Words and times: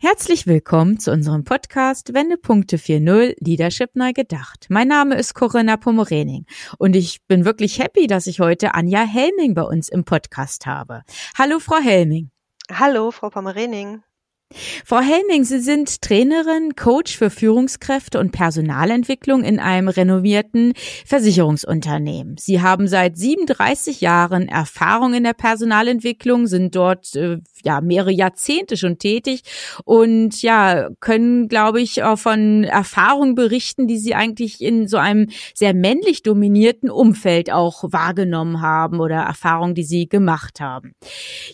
Herzlich 0.00 0.46
willkommen 0.46 1.00
zu 1.00 1.10
unserem 1.10 1.42
Podcast 1.42 2.14
Wendepunkte 2.14 2.76
4.0 2.76 3.34
Leadership 3.40 3.96
neu 3.96 4.12
gedacht. 4.12 4.66
Mein 4.68 4.86
Name 4.86 5.16
ist 5.16 5.34
Corinna 5.34 5.76
Pomorening 5.76 6.46
und 6.78 6.94
ich 6.94 7.26
bin 7.26 7.44
wirklich 7.44 7.80
happy, 7.80 8.06
dass 8.06 8.28
ich 8.28 8.38
heute 8.38 8.74
Anja 8.74 9.00
Helming 9.00 9.54
bei 9.54 9.62
uns 9.62 9.88
im 9.88 10.04
Podcast 10.04 10.66
habe. 10.66 11.02
Hallo, 11.36 11.58
Frau 11.58 11.80
Helming. 11.80 12.30
Hallo, 12.70 13.10
Frau 13.10 13.28
Pomorening. 13.28 14.04
Frau 14.50 15.00
Helming, 15.00 15.44
Sie 15.44 15.60
sind 15.60 16.00
Trainerin, 16.00 16.74
Coach 16.74 17.18
für 17.18 17.28
Führungskräfte 17.28 18.18
und 18.18 18.32
Personalentwicklung 18.32 19.44
in 19.44 19.60
einem 19.60 19.88
renovierten 19.88 20.72
Versicherungsunternehmen. 21.04 22.36
Sie 22.38 22.62
haben 22.62 22.88
seit 22.88 23.18
37 23.18 24.00
Jahren 24.00 24.48
Erfahrung 24.48 25.12
in 25.12 25.24
der 25.24 25.34
Personalentwicklung, 25.34 26.46
sind 26.46 26.74
dort 26.74 27.14
äh, 27.14 27.40
ja 27.62 27.82
mehrere 27.82 28.10
Jahrzehnte 28.10 28.78
schon 28.78 28.96
tätig 28.96 29.42
und 29.84 30.40
ja 30.40 30.88
können, 31.00 31.48
glaube 31.48 31.82
ich, 31.82 32.02
auch 32.02 32.18
von 32.18 32.64
Erfahrungen 32.64 33.34
berichten, 33.34 33.86
die 33.86 33.98
Sie 33.98 34.14
eigentlich 34.14 34.62
in 34.62 34.88
so 34.88 34.96
einem 34.96 35.28
sehr 35.52 35.74
männlich 35.74 36.22
dominierten 36.22 36.88
Umfeld 36.88 37.52
auch 37.52 37.84
wahrgenommen 37.92 38.62
haben 38.62 39.00
oder 39.00 39.16
Erfahrungen, 39.16 39.74
die 39.74 39.84
Sie 39.84 40.08
gemacht 40.08 40.60
haben. 40.60 40.94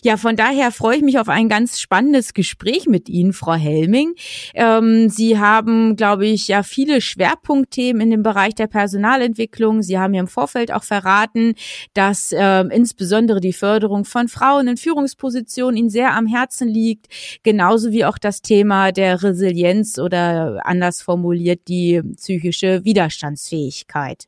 Ja, 0.01 0.15
von 0.15 0.37
daher 0.37 0.71
freue 0.71 0.95
ich 0.95 1.03
mich 1.03 1.19
auf 1.19 1.27
ein 1.27 1.49
ganz 1.49 1.81
spannendes 1.81 2.33
Gespräch 2.33 2.84
Gespräch 2.85 2.87
mit 2.87 3.09
Ihnen, 3.09 3.33
Frau 3.33 3.53
Helming. 3.53 4.15
Ähm, 4.53 5.09
Sie 5.09 5.37
haben, 5.39 5.95
glaube 5.95 6.25
ich, 6.25 6.47
ja 6.47 6.63
viele 6.63 7.01
Schwerpunktthemen 7.01 8.01
in 8.01 8.11
dem 8.11 8.23
Bereich 8.23 8.55
der 8.55 8.67
Personalentwicklung. 8.67 9.81
Sie 9.81 9.97
haben 9.99 10.11
mir 10.11 10.21
im 10.21 10.27
Vorfeld 10.27 10.71
auch 10.71 10.83
verraten, 10.83 11.55
dass 11.93 12.31
äh, 12.31 12.61
insbesondere 12.71 13.41
die 13.41 13.53
Förderung 13.53 14.05
von 14.05 14.27
Frauen 14.27 14.67
in 14.67 14.77
Führungspositionen 14.77 15.77
Ihnen 15.77 15.89
sehr 15.89 16.13
am 16.13 16.27
Herzen 16.27 16.67
liegt, 16.67 17.07
genauso 17.43 17.91
wie 17.91 18.05
auch 18.05 18.17
das 18.17 18.41
Thema 18.41 18.91
der 18.91 19.23
Resilienz 19.23 19.99
oder 19.99 20.61
anders 20.65 21.01
formuliert 21.01 21.67
die 21.67 22.01
psychische 22.17 22.83
Widerstandsfähigkeit. 22.83 24.25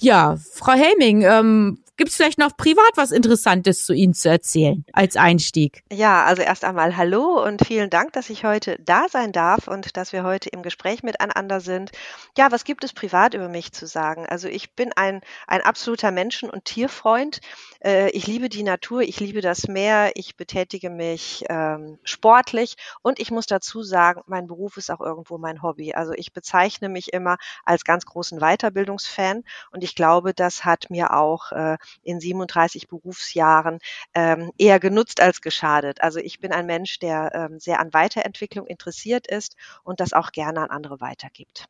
Ja, 0.00 0.36
Frau 0.52 0.72
Helming, 0.72 1.22
ähm, 1.22 1.78
Gibt 1.96 2.10
es 2.10 2.16
vielleicht 2.16 2.38
noch 2.38 2.56
privat 2.56 2.90
was 2.96 3.12
Interessantes 3.12 3.86
zu 3.86 3.92
Ihnen 3.92 4.14
zu 4.14 4.28
erzählen 4.28 4.84
als 4.92 5.16
Einstieg? 5.16 5.84
Ja, 5.92 6.24
also 6.24 6.42
erst 6.42 6.64
einmal 6.64 6.96
Hallo 6.96 7.40
und 7.44 7.64
vielen 7.64 7.88
Dank, 7.88 8.12
dass 8.14 8.30
ich 8.30 8.44
heute 8.44 8.76
da 8.80 9.06
sein 9.08 9.30
darf 9.30 9.68
und 9.68 9.96
dass 9.96 10.12
wir 10.12 10.24
heute 10.24 10.48
im 10.48 10.64
Gespräch 10.64 11.04
miteinander 11.04 11.60
sind. 11.60 11.92
Ja, 12.36 12.50
was 12.50 12.64
gibt 12.64 12.82
es 12.82 12.92
privat 12.92 13.34
über 13.34 13.48
mich 13.48 13.70
zu 13.70 13.86
sagen? 13.86 14.26
Also 14.26 14.48
ich 14.48 14.74
bin 14.74 14.92
ein, 14.96 15.20
ein 15.46 15.60
absoluter 15.60 16.10
Menschen- 16.10 16.50
und 16.50 16.64
Tierfreund. 16.64 17.40
Äh, 17.78 18.10
ich 18.10 18.26
liebe 18.26 18.48
die 18.48 18.64
Natur, 18.64 19.02
ich 19.02 19.20
liebe 19.20 19.40
das 19.40 19.68
Meer, 19.68 20.10
ich 20.16 20.36
betätige 20.36 20.90
mich 20.90 21.44
ähm, 21.48 22.00
sportlich 22.02 22.74
und 23.02 23.20
ich 23.20 23.30
muss 23.30 23.46
dazu 23.46 23.84
sagen, 23.84 24.22
mein 24.26 24.48
Beruf 24.48 24.78
ist 24.78 24.90
auch 24.90 25.00
irgendwo 25.00 25.38
mein 25.38 25.62
Hobby. 25.62 25.94
Also 25.94 26.12
ich 26.12 26.32
bezeichne 26.32 26.88
mich 26.88 27.12
immer 27.12 27.36
als 27.64 27.84
ganz 27.84 28.04
großen 28.04 28.40
Weiterbildungsfan 28.40 29.44
und 29.70 29.84
ich 29.84 29.94
glaube, 29.94 30.34
das 30.34 30.64
hat 30.64 30.90
mir 30.90 31.14
auch 31.14 31.52
äh, 31.52 31.76
in 32.02 32.20
37 32.20 32.88
Berufsjahren 32.88 33.78
ähm, 34.14 34.50
eher 34.58 34.80
genutzt 34.80 35.20
als 35.20 35.40
geschadet. 35.40 36.00
Also 36.02 36.18
ich 36.20 36.40
bin 36.40 36.52
ein 36.52 36.66
Mensch, 36.66 36.98
der 36.98 37.30
ähm, 37.34 37.58
sehr 37.60 37.80
an 37.80 37.92
Weiterentwicklung 37.92 38.66
interessiert 38.66 39.26
ist 39.26 39.56
und 39.84 40.00
das 40.00 40.12
auch 40.12 40.32
gerne 40.32 40.60
an 40.62 40.70
andere 40.70 41.00
weitergibt. 41.00 41.66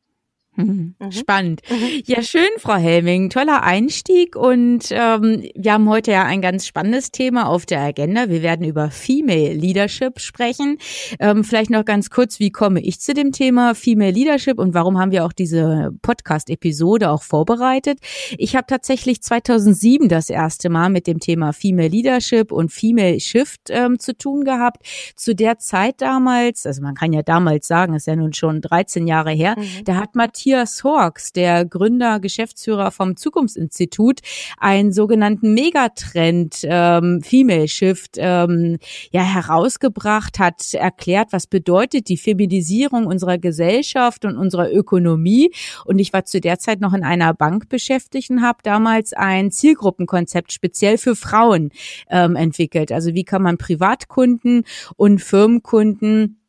Mhm. 0.56 0.94
mhm. 0.98 1.12
Spannend. 1.12 1.62
Mhm. 1.68 2.02
Ja, 2.06 2.22
schön, 2.22 2.48
Frau 2.58 2.74
Helming. 2.74 3.30
Toller 3.30 3.62
Einstieg. 3.62 4.36
Und 4.36 4.86
ähm, 4.90 5.44
wir 5.54 5.72
haben 5.72 5.88
heute 5.88 6.12
ja 6.12 6.24
ein 6.24 6.40
ganz 6.40 6.66
spannendes 6.66 7.10
Thema 7.10 7.48
auf 7.48 7.66
der 7.66 7.80
Agenda. 7.80 8.28
Wir 8.28 8.42
werden 8.42 8.64
über 8.66 8.90
Female 8.90 9.52
Leadership 9.52 10.20
sprechen. 10.20 10.78
Ähm, 11.18 11.44
vielleicht 11.44 11.70
noch 11.70 11.84
ganz 11.84 12.10
kurz, 12.10 12.38
wie 12.38 12.50
komme 12.50 12.80
ich 12.80 13.00
zu 13.00 13.14
dem 13.14 13.32
Thema 13.32 13.74
Female 13.74 14.12
Leadership 14.12 14.58
und 14.58 14.74
warum 14.74 14.98
haben 14.98 15.10
wir 15.10 15.24
auch 15.24 15.32
diese 15.32 15.90
Podcast-Episode 16.02 17.10
auch 17.10 17.22
vorbereitet? 17.22 17.98
Ich 18.38 18.54
habe 18.54 18.66
tatsächlich 18.68 19.22
2007 19.22 20.08
das 20.08 20.30
erste 20.30 20.70
Mal 20.70 20.90
mit 20.90 21.06
dem 21.06 21.18
Thema 21.18 21.52
Female 21.52 21.88
Leadership 21.88 22.52
und 22.52 22.70
Female 22.70 23.18
Shift 23.18 23.70
ähm, 23.70 23.98
zu 23.98 24.16
tun 24.16 24.44
gehabt. 24.44 24.86
Zu 25.16 25.34
der 25.34 25.58
Zeit 25.58 26.00
damals, 26.00 26.64
also 26.66 26.82
man 26.82 26.94
kann 26.94 27.12
ja 27.12 27.22
damals 27.22 27.66
sagen, 27.66 27.94
ist 27.94 28.06
ja 28.06 28.14
nun 28.14 28.32
schon 28.32 28.60
13 28.60 29.06
Jahre 29.06 29.32
her, 29.32 29.56
mhm. 29.58 29.84
da 29.84 29.96
hat 29.96 30.14
Matthias 30.14 30.43
Matthias 30.44 30.84
Horks, 30.84 31.32
der 31.32 31.64
Gründer, 31.64 32.20
Geschäftsführer 32.20 32.90
vom 32.90 33.16
Zukunftsinstitut, 33.16 34.20
einen 34.58 34.92
sogenannten 34.92 35.54
Megatrend 35.54 36.58
ähm, 36.64 37.22
Female 37.22 37.66
Shift 37.66 38.16
ähm, 38.18 38.76
ja 39.10 39.22
herausgebracht, 39.22 40.38
hat 40.38 40.74
erklärt, 40.74 41.28
was 41.30 41.46
bedeutet 41.46 42.10
die 42.10 42.18
Feminisierung 42.18 43.06
unserer 43.06 43.38
Gesellschaft 43.38 44.26
und 44.26 44.36
unserer 44.36 44.70
Ökonomie. 44.70 45.50
Und 45.86 45.98
ich 45.98 46.12
war 46.12 46.26
zu 46.26 46.42
der 46.42 46.58
Zeit 46.58 46.78
noch 46.82 46.92
in 46.92 47.04
einer 47.04 47.32
Bank 47.32 47.70
beschäftigt 47.70 48.28
und 48.28 48.42
habe 48.42 48.58
damals 48.62 49.14
ein 49.14 49.50
Zielgruppenkonzept 49.50 50.52
speziell 50.52 50.98
für 50.98 51.16
Frauen 51.16 51.70
ähm, 52.10 52.36
entwickelt. 52.36 52.92
Also 52.92 53.14
wie 53.14 53.24
kann 53.24 53.40
man 53.40 53.56
Privatkunden 53.56 54.64
und 54.96 55.22
Firmenkunden 55.22 56.43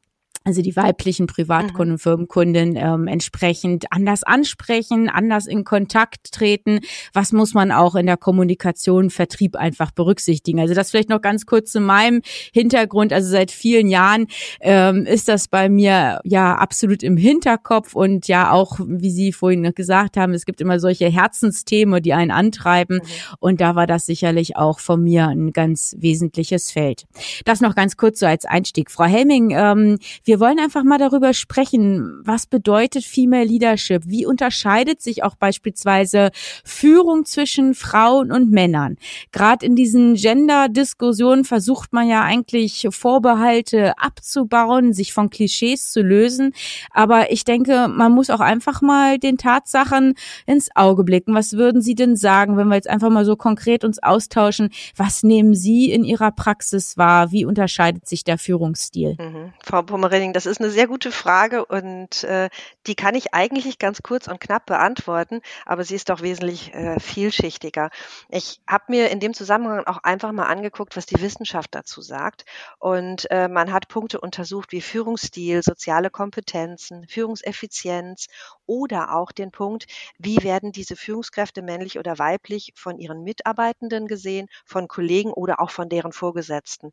also 0.46 0.62
die 0.62 0.76
weiblichen 0.76 1.26
Privatkunden, 1.26 1.96
mhm. 1.96 2.00
Firmenkunden 2.00 2.76
ähm, 2.76 3.08
entsprechend 3.08 3.92
anders 3.92 4.22
ansprechen, 4.24 5.10
anders 5.10 5.48
in 5.48 5.64
Kontakt 5.64 6.32
treten. 6.32 6.82
Was 7.14 7.32
muss 7.32 7.56
man 7.56 7.72
auch 7.72 7.96
in 7.96 8.06
der 8.06 8.16
Kommunikation, 8.18 9.10
Vertrieb 9.10 9.56
einfach 9.56 9.90
berücksichtigen? 9.90 10.60
Also 10.60 10.76
das 10.76 10.92
vielleicht 10.92 11.10
noch 11.10 11.22
ganz 11.22 11.48
kurz 11.48 11.72
zu 11.72 11.80
meinem 11.80 12.22
Hintergrund. 12.54 13.12
Also 13.12 13.28
seit 13.28 13.50
vielen 13.50 13.88
Jahren 13.88 14.28
ähm, 14.62 15.08
ist 15.08 15.28
das 15.28 15.48
bei 15.48 15.68
mir 15.68 16.20
ja 16.24 16.56
absolut 16.56 17.02
im 17.02 17.18
Hinterkopf 17.18 17.96
und 17.96 18.28
ja 18.28 18.52
auch, 18.52 18.80
wie 18.86 19.10
Sie 19.10 19.34
vorhin 19.34 19.62
noch 19.62 19.74
gesagt 19.74 20.16
haben, 20.16 20.36
es 20.36 20.46
gibt 20.46 20.62
immer 20.62 20.80
solche 20.80 21.10
Herzensthemen, 21.10 22.04
die 22.04 22.14
einen 22.14 22.30
antreiben. 22.30 22.98
Mhm. 22.98 23.36
Und 23.40 23.62
da 23.62 23.76
war 23.76 23.88
das 23.88 24.06
sicherlich 24.06 24.58
auch 24.58 24.78
von 24.78 25.04
mir 25.04 25.28
ein 25.28 25.54
ganz 25.54 25.96
wesentliches 25.98 26.70
Feld. 26.70 27.06
Das 27.46 27.62
noch 27.62 27.74
ganz 27.74 27.98
kurz 27.98 28.20
so 28.20 28.28
als 28.28 28.46
Einstieg. 28.46 28.92
Frau 28.92 29.06
Helming, 29.06 29.50
ähm, 29.50 29.98
wir 30.24 30.34
wir 30.35 30.41
wollen 30.41 30.59
einfach 30.59 30.84
mal 30.84 30.97
darüber 30.97 31.34
sprechen, 31.34 32.19
was 32.25 32.46
bedeutet 32.46 33.06
Female 33.06 33.46
Leadership? 33.46 34.03
Wie 34.06 34.25
unterscheidet 34.25 35.01
sich 35.01 35.23
auch 35.23 35.35
beispielsweise 35.38 36.31
Führung 36.66 37.23
zwischen 37.23 37.73
Frauen 37.73 38.34
und 38.34 38.51
Männern? 38.51 38.97
Gerade 39.31 39.66
in 39.66 39.78
diesen 39.78 40.16
Gender-Diskussionen 40.16 41.46
versucht 41.46 41.94
man 41.94 42.09
ja 42.09 42.22
eigentlich 42.23 42.85
Vorbehalte 42.91 43.97
abzubauen, 43.97 44.91
sich 44.91 45.13
von 45.13 45.29
Klischees 45.29 45.90
zu 45.90 46.01
lösen. 46.01 46.52
Aber 46.91 47.31
ich 47.31 47.46
denke, 47.46 47.88
man 47.88 48.12
muss 48.12 48.29
auch 48.29 48.41
einfach 48.41 48.81
mal 48.81 49.17
den 49.17 49.38
Tatsachen 49.38 50.16
ins 50.46 50.67
Auge 50.75 51.06
blicken. 51.06 51.34
Was 51.34 51.53
würden 51.53 51.81
Sie 51.81 51.96
denn 51.96 52.17
sagen, 52.17 52.57
wenn 52.57 52.67
wir 52.67 52.75
jetzt 52.75 52.90
einfach 52.90 53.09
mal 53.09 53.23
so 53.23 53.38
konkret 53.38 53.85
uns 53.85 54.03
austauschen? 54.03 54.67
Was 54.97 55.23
nehmen 55.23 55.56
Sie 55.56 55.90
in 55.90 56.03
Ihrer 56.03 56.34
Praxis 56.34 56.97
wahr? 56.97 57.31
Wie 57.31 57.46
unterscheidet 57.46 58.06
sich 58.06 58.25
der 58.25 58.38
Führungsstil? 58.38 59.16
Mhm. 59.17 59.53
Frau 59.63 59.81
Pommerin, 59.81 60.25
Training? 60.25 60.34
Das 60.34 60.46
ist 60.46 60.59
eine 60.59 60.69
sehr 60.69 60.88
gute 60.88 61.12
Frage 61.12 61.66
und 61.66 62.24
äh, 62.24 62.50
die 62.88 62.96
kann 62.96 63.16
ich 63.16 63.34
eigentlich 63.34 63.80
ganz 63.80 64.02
kurz 64.02 64.28
und 64.28 64.40
knapp 64.40 64.66
beantworten, 64.66 65.41
aber 65.66 65.84
sie 65.84 65.96
ist 65.96 66.09
doch 66.09 66.22
wesentlich 66.22 66.74
äh, 66.74 67.00
vielschichtiger. 67.00 67.90
Ich 68.30 68.62
habe 68.68 68.85
mir 68.90 69.09
in 69.09 69.19
dem 69.19 69.34
Zusammenhang 69.34 69.85
auch 69.85 70.00
einfach 70.03 70.31
mal 70.31 70.46
angeguckt, 70.46 70.97
was 70.97 71.05
die 71.05 71.22
Wissenschaft 71.22 71.76
dazu 71.76 72.02
sagt. 72.02 72.46
Und 72.79 73.29
äh, 73.32 73.47
man 73.47 73.72
hat 73.72 73.88
Punkte 73.88 74.20
untersucht 74.20 74.72
wie 74.72 74.82
Führungsstil, 74.82 75.61
soziale 75.64 76.09
Kompetenzen, 76.09 77.08
Führungseffizienz 77.08 78.28
oder 78.66 79.16
auch 79.16 79.32
den 79.32 79.52
Punkt, 79.52 79.85
wie 80.17 80.44
werden 80.44 80.72
diese 80.72 80.96
Führungskräfte 80.96 81.61
männlich 81.61 82.00
oder 82.00 82.17
weiblich 82.17 82.73
von 82.76 82.97
ihren 82.97 83.23
Mitarbeitenden 83.23 84.08
gesehen, 84.08 84.47
von 84.66 84.88
Kollegen 84.88 85.32
oder 85.32 85.59
auch 85.59 85.70
von 85.70 85.90
deren 85.90 86.11
Vorgesetzten. 86.11 86.91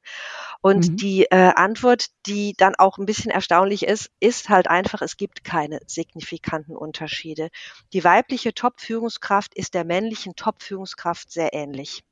Und 0.61 0.91
mhm. 0.91 0.97
die 0.97 1.25
äh, 1.25 1.53
Antwort, 1.55 2.07
die 2.27 2.55
dann 2.57 2.75
auch 2.75 2.99
ein 2.99 3.07
bisschen 3.07 3.22
bisschen 3.23 3.31
erstaunlich 3.31 3.85
ist, 3.85 4.11
ist 4.19 4.49
halt 4.49 4.67
einfach, 4.67 5.01
es 5.01 5.17
gibt 5.17 5.45
keine 5.45 5.79
signifikanten 5.87 6.75
Unterschiede. 6.75 7.51
Die 7.93 8.03
weibliche 8.03 8.53
Top-Führungskraft 8.53 9.55
ist 9.55 9.75
der 9.75 9.85
männlichen 9.85 10.35
Top-Führungskraft 10.35 11.31
sehr 11.31 11.55
ähnlich. 11.55 12.03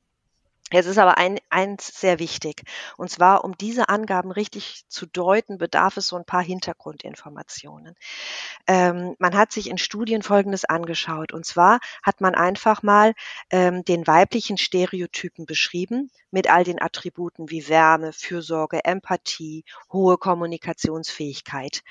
Jetzt 0.71 0.85
ist 0.85 0.97
aber 0.97 1.17
ein, 1.17 1.39
eins 1.49 1.87
sehr 1.87 2.19
wichtig. 2.19 2.63
Und 2.97 3.09
zwar, 3.09 3.43
um 3.43 3.57
diese 3.57 3.89
Angaben 3.89 4.31
richtig 4.31 4.85
zu 4.87 5.05
deuten, 5.05 5.57
bedarf 5.57 5.97
es 5.97 6.07
so 6.07 6.15
ein 6.15 6.25
paar 6.25 6.43
Hintergrundinformationen. 6.43 7.95
Ähm, 8.67 9.15
man 9.19 9.35
hat 9.35 9.51
sich 9.51 9.69
in 9.69 9.77
Studien 9.77 10.23
Folgendes 10.23 10.65
angeschaut. 10.65 11.33
Und 11.33 11.45
zwar 11.45 11.79
hat 12.03 12.21
man 12.21 12.35
einfach 12.35 12.83
mal 12.83 13.13
ähm, 13.49 13.83
den 13.83 14.07
weiblichen 14.07 14.57
Stereotypen 14.57 15.45
beschrieben 15.45 16.09
mit 16.31 16.49
all 16.49 16.63
den 16.63 16.81
Attributen 16.81 17.49
wie 17.49 17.67
Wärme, 17.67 18.13
Fürsorge, 18.13 18.85
Empathie, 18.85 19.65
hohe 19.91 20.17
Kommunikationsfähigkeit. 20.17 21.83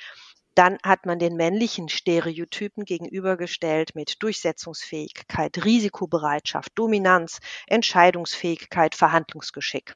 Dann 0.61 0.77
hat 0.83 1.07
man 1.07 1.19
den 1.19 1.37
männlichen 1.37 1.89
Stereotypen 1.89 2.85
gegenübergestellt 2.85 3.95
mit 3.95 4.23
Durchsetzungsfähigkeit, 4.23 5.65
Risikobereitschaft, 5.65 6.73
Dominanz, 6.75 7.39
Entscheidungsfähigkeit, 7.67 8.95
Verhandlungsgeschick 8.95 9.95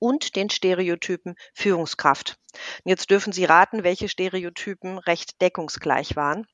und 0.00 0.34
den 0.34 0.50
Stereotypen 0.50 1.36
Führungskraft. 1.54 2.36
Jetzt 2.84 3.10
dürfen 3.10 3.32
Sie 3.32 3.44
raten, 3.44 3.84
welche 3.84 4.08
Stereotypen 4.08 4.98
recht 4.98 5.40
deckungsgleich 5.40 6.16
waren 6.16 6.48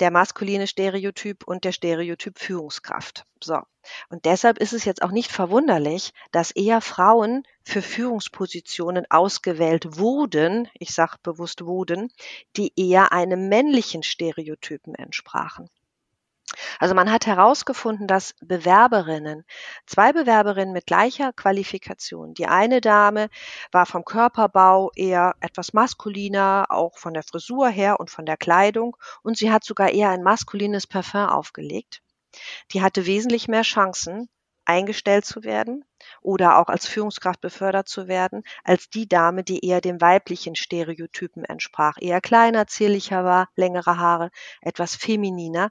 der 0.00 0.10
maskuline 0.10 0.66
Stereotyp 0.66 1.44
und 1.46 1.64
der 1.64 1.72
Stereotyp 1.72 2.38
Führungskraft. 2.38 3.24
So. 3.42 3.60
Und 4.08 4.24
deshalb 4.24 4.58
ist 4.58 4.72
es 4.72 4.84
jetzt 4.84 5.02
auch 5.02 5.10
nicht 5.10 5.30
verwunderlich, 5.30 6.12
dass 6.32 6.50
eher 6.50 6.80
Frauen 6.80 7.44
für 7.62 7.82
Führungspositionen 7.82 9.06
ausgewählt 9.10 9.98
wurden, 9.98 10.68
ich 10.78 10.94
sage 10.94 11.16
bewusst 11.22 11.64
wurden, 11.64 12.10
die 12.56 12.72
eher 12.76 13.12
einem 13.12 13.48
männlichen 13.48 14.02
Stereotypen 14.02 14.94
entsprachen. 14.94 15.68
Also 16.78 16.94
man 16.94 17.10
hat 17.10 17.26
herausgefunden, 17.26 18.06
dass 18.06 18.34
Bewerberinnen, 18.40 19.44
zwei 19.86 20.12
Bewerberinnen 20.12 20.72
mit 20.72 20.86
gleicher 20.86 21.32
Qualifikation, 21.32 22.34
die 22.34 22.46
eine 22.46 22.80
Dame 22.80 23.28
war 23.72 23.86
vom 23.86 24.04
Körperbau 24.04 24.90
eher 24.94 25.34
etwas 25.40 25.72
maskuliner, 25.72 26.66
auch 26.68 26.98
von 26.98 27.14
der 27.14 27.22
Frisur 27.22 27.68
her 27.68 28.00
und 28.00 28.10
von 28.10 28.26
der 28.26 28.36
Kleidung, 28.36 28.96
und 29.22 29.38
sie 29.38 29.50
hat 29.50 29.64
sogar 29.64 29.90
eher 29.90 30.10
ein 30.10 30.22
maskulines 30.22 30.86
Parfum 30.86 31.26
aufgelegt. 31.26 32.02
Die 32.72 32.82
hatte 32.82 33.06
wesentlich 33.06 33.48
mehr 33.48 33.62
Chancen, 33.62 34.28
eingestellt 34.64 35.24
zu 35.24 35.44
werden 35.44 35.84
oder 36.22 36.58
auch 36.58 36.68
als 36.68 36.86
Führungskraft 36.86 37.40
befördert 37.40 37.88
zu 37.88 38.08
werden, 38.08 38.42
als 38.64 38.88
die 38.88 39.08
Dame, 39.08 39.44
die 39.44 39.64
eher 39.64 39.80
dem 39.80 40.00
weiblichen 40.00 40.54
Stereotypen 40.54 41.44
entsprach, 41.44 41.96
eher 42.00 42.20
kleiner, 42.20 42.66
zierlicher 42.66 43.24
war, 43.24 43.48
längere 43.56 43.98
Haare, 43.98 44.30
etwas 44.60 44.96
femininer. 44.96 45.70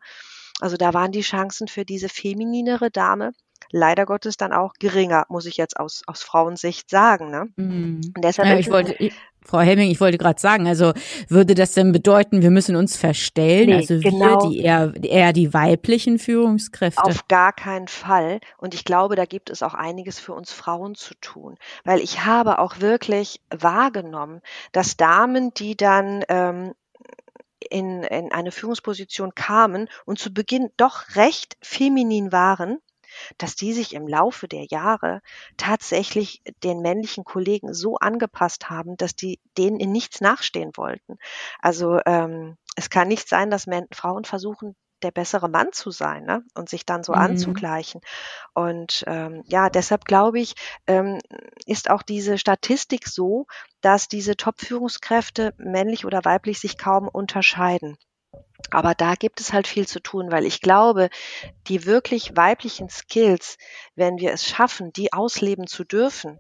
Also 0.60 0.78
da 0.78 0.94
waren 0.94 1.12
die 1.12 1.22
Chancen 1.22 1.68
für 1.68 1.86
diese 1.86 2.10
femininere 2.10 2.92
Dame 2.92 3.32
leider 3.74 4.06
Gottes 4.06 4.38
dann 4.38 4.54
auch 4.54 4.74
geringer, 4.80 5.26
muss 5.30 5.46
ich 5.46 5.58
jetzt 5.58 5.78
aus, 5.78 6.04
aus 6.08 6.22
Frauensicht 6.24 6.90
sagen. 6.90 7.32
Ne? 7.32 7.50
Mhm. 7.56 8.02
deshalb 8.18 8.48
ja, 8.48 8.58
ich 8.58 8.70
wollte, 8.70 8.94
ich, 9.00 9.14
Frau 9.42 9.60
Hemming, 9.60 9.90
ich 9.90 10.00
wollte 10.00 10.18
gerade 10.18 10.40
sagen, 10.40 10.68
also 10.68 10.94
würde 11.28 11.56
das 11.56 11.74
denn 11.74 11.92
bedeuten, 11.92 12.42
wir 12.42 12.52
müssen 12.52 12.76
uns 12.76 12.96
verstellen, 12.96 13.68
nee, 13.68 13.76
also 13.76 14.00
genau. 14.00 14.44
wir, 14.44 14.50
die 14.50 14.60
eher, 14.60 14.94
eher 15.02 15.34
die 15.34 15.54
weiblichen 15.54 16.20
Führungskräfte? 16.20 17.04
Auf 17.04 17.28
gar 17.28 17.52
keinen 17.52 17.88
Fall. 17.88 18.40
Und 18.58 18.74
ich 18.74 18.86
glaube, 18.86 19.16
da 19.16 19.26
gibt 19.26 19.50
es 19.50 19.64
auch 19.64 19.74
einiges 19.74 20.20
für 20.20 20.34
uns 20.34 20.54
Frauen 20.54 20.96
zu 20.96 21.16
tun, 21.16 21.56
weil 21.84 22.00
ich 22.00 22.26
habe 22.26 22.60
auch 22.60 22.80
wirklich 22.80 23.42
wahrgenommen, 23.50 24.42
dass 24.72 24.98
Damen, 24.98 25.54
die 25.54 25.76
dann 25.76 26.24
ähm, 26.30 26.74
in, 27.70 28.04
in 28.04 28.32
eine 28.32 28.52
Führungsposition 28.52 29.36
kamen 29.36 29.90
und 30.06 30.20
zu 30.20 30.34
Beginn 30.34 30.70
doch 30.78 31.16
recht 31.16 31.58
feminin 31.62 32.32
waren, 32.32 32.80
dass 33.38 33.56
die 33.56 33.74
sich 33.74 33.94
im 33.94 34.08
Laufe 34.08 34.48
der 34.48 34.66
Jahre 34.66 35.22
tatsächlich 35.58 36.42
den 36.64 36.82
männlichen 36.82 37.24
Kollegen 37.24 37.74
so 37.74 37.98
angepasst 37.98 38.70
haben, 38.70 38.98
dass 38.98 39.16
die 39.16 39.40
denen 39.58 39.80
in 39.80 39.92
nichts 39.92 40.22
nachstehen 40.22 40.72
wollten. 40.76 41.18
Also 41.60 42.00
ähm, 42.06 42.58
es 42.76 42.90
kann 42.90 43.08
nicht 43.08 43.28
sein, 43.28 43.50
dass 43.50 43.68
Frauen 43.92 44.26
versuchen, 44.26 44.76
der 45.04 45.12
bessere 45.12 45.50
Mann 45.50 45.72
zu 45.72 45.92
sein 45.92 46.26
ne? 46.26 46.44
und 46.56 46.70
sich 46.70 46.86
dann 46.86 47.04
so 47.04 47.14
mhm. 47.14 47.20
anzugleichen. 47.20 48.02
Und 48.54 49.04
ähm, 49.08 49.44
ja, 49.48 49.70
deshalb 49.70 50.06
glaube 50.06 50.40
ich, 50.40 50.56
ähm, 50.88 51.20
ist 51.66 51.90
auch 51.90 52.02
diese 52.02 52.38
Statistik 52.38 53.08
so, 53.08 53.48
dass 53.82 54.08
diese 54.08 54.36
Top-Führungskräfte 54.36 55.54
männlich 55.58 56.06
oder 56.06 56.24
weiblich 56.26 56.60
sich 56.60 56.78
kaum 56.78 57.08
unterscheiden. 57.08 57.98
Aber 58.72 58.96
da 58.96 59.16
gibt 59.16 59.40
es 59.42 59.54
halt 59.54 59.68
viel 59.68 59.88
zu 59.88 60.00
tun, 60.00 60.32
weil 60.32 60.46
ich 60.46 60.62
glaube, 60.62 61.10
die 61.68 61.86
wirklich 61.86 62.36
weiblichen 62.36 62.90
Skills, 62.90 63.58
wenn 63.96 64.18
wir 64.18 64.32
es 64.32 64.48
schaffen, 64.48 64.94
die 64.94 65.14
ausleben 65.14 65.68
zu 65.68 65.84
dürfen, 65.84 66.40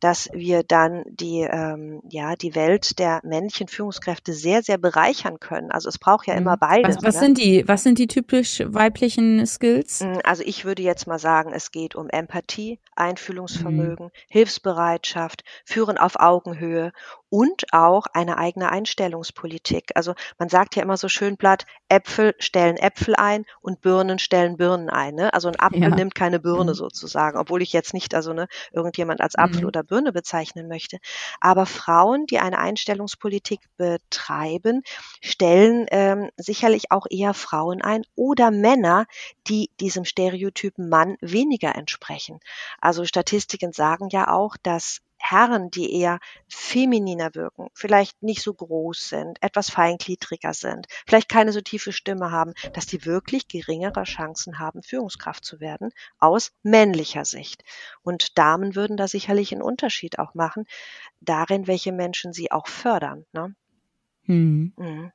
dass 0.00 0.28
wir 0.32 0.62
dann 0.62 1.02
die, 1.06 1.40
ähm, 1.40 2.02
ja, 2.08 2.36
die 2.36 2.54
Welt 2.54 2.98
der 2.98 3.20
männlichen 3.24 3.68
Führungskräfte 3.68 4.32
sehr, 4.32 4.62
sehr 4.62 4.78
bereichern 4.78 5.40
können. 5.40 5.70
Also 5.70 5.88
es 5.88 5.98
braucht 5.98 6.26
ja 6.26 6.34
immer 6.34 6.56
mhm. 6.56 6.60
beides. 6.60 6.96
Was, 6.96 7.04
was 7.04 7.14
ne? 7.16 7.20
sind 7.20 7.38
die, 7.38 7.66
was 7.66 7.82
sind 7.82 7.98
die 7.98 8.06
typisch 8.06 8.62
weiblichen 8.66 9.46
Skills? 9.46 10.00
Mm, 10.00 10.18
also 10.24 10.42
ich 10.44 10.64
würde 10.64 10.82
jetzt 10.82 11.06
mal 11.06 11.18
sagen, 11.18 11.52
es 11.54 11.70
geht 11.70 11.94
um 11.94 12.08
Empathie, 12.08 12.80
Einfühlungsvermögen, 12.96 14.06
mhm. 14.06 14.10
Hilfsbereitschaft, 14.28 15.42
Führen 15.64 15.98
auf 15.98 16.16
Augenhöhe 16.16 16.92
und 17.34 17.64
auch 17.72 18.06
eine 18.12 18.38
eigene 18.38 18.70
Einstellungspolitik. 18.70 19.90
Also 19.96 20.14
man 20.38 20.48
sagt 20.48 20.76
ja 20.76 20.84
immer 20.84 20.96
so 20.96 21.08
schön 21.08 21.36
platt, 21.36 21.66
Äpfel 21.88 22.36
stellen 22.38 22.76
Äpfel 22.76 23.16
ein 23.16 23.44
und 23.60 23.80
Birnen 23.80 24.20
stellen 24.20 24.56
Birnen 24.56 24.88
ein. 24.88 25.16
Ne? 25.16 25.34
Also 25.34 25.48
ein 25.48 25.58
Apfel 25.58 25.82
ja. 25.82 25.88
nimmt 25.88 26.14
keine 26.14 26.38
Birne 26.38 26.70
mhm. 26.70 26.76
sozusagen, 26.76 27.36
obwohl 27.36 27.60
ich 27.60 27.72
jetzt 27.72 27.92
nicht 27.92 28.14
also 28.14 28.32
ne, 28.34 28.46
irgendjemand 28.70 29.20
als 29.20 29.34
Apfel 29.34 29.62
mhm. 29.62 29.66
oder 29.66 29.82
Birne 29.82 30.12
bezeichnen 30.12 30.68
möchte. 30.68 30.98
Aber 31.40 31.66
Frauen, 31.66 32.26
die 32.26 32.38
eine 32.38 32.60
Einstellungspolitik 32.60 33.62
betreiben, 33.78 34.82
stellen 35.20 35.86
ähm, 35.90 36.30
sicherlich 36.36 36.92
auch 36.92 37.06
eher 37.10 37.34
Frauen 37.34 37.82
ein 37.82 38.04
oder 38.14 38.52
Männer, 38.52 39.06
die 39.48 39.70
diesem 39.80 40.04
Stereotypen 40.04 40.88
Mann 40.88 41.16
weniger 41.20 41.74
entsprechen. 41.74 42.38
Also 42.80 43.04
Statistiken 43.04 43.72
sagen 43.72 44.08
ja 44.10 44.28
auch, 44.32 44.56
dass 44.62 45.00
Herren, 45.26 45.70
die 45.70 45.90
eher 45.94 46.18
femininer 46.48 47.34
wirken, 47.34 47.68
vielleicht 47.72 48.22
nicht 48.22 48.42
so 48.42 48.52
groß 48.52 49.08
sind, 49.08 49.42
etwas 49.42 49.70
feingliedriger 49.70 50.52
sind, 50.52 50.86
vielleicht 51.06 51.30
keine 51.30 51.50
so 51.50 51.62
tiefe 51.62 51.92
Stimme 51.92 52.30
haben, 52.30 52.52
dass 52.74 52.84
die 52.84 53.06
wirklich 53.06 53.48
geringere 53.48 54.02
Chancen 54.02 54.58
haben, 54.58 54.82
Führungskraft 54.82 55.42
zu 55.42 55.60
werden 55.60 55.92
aus 56.18 56.52
männlicher 56.62 57.24
Sicht. 57.24 57.64
Und 58.02 58.36
Damen 58.36 58.74
würden 58.74 58.98
da 58.98 59.08
sicherlich 59.08 59.50
einen 59.52 59.62
Unterschied 59.62 60.18
auch 60.18 60.34
machen, 60.34 60.66
darin, 61.22 61.66
welche 61.66 61.92
Menschen 61.92 62.34
sie 62.34 62.52
auch 62.52 62.66
fördern. 62.66 63.24
Ne? 63.32 63.54
Hm. 64.24 64.74
Mhm. 64.76 65.12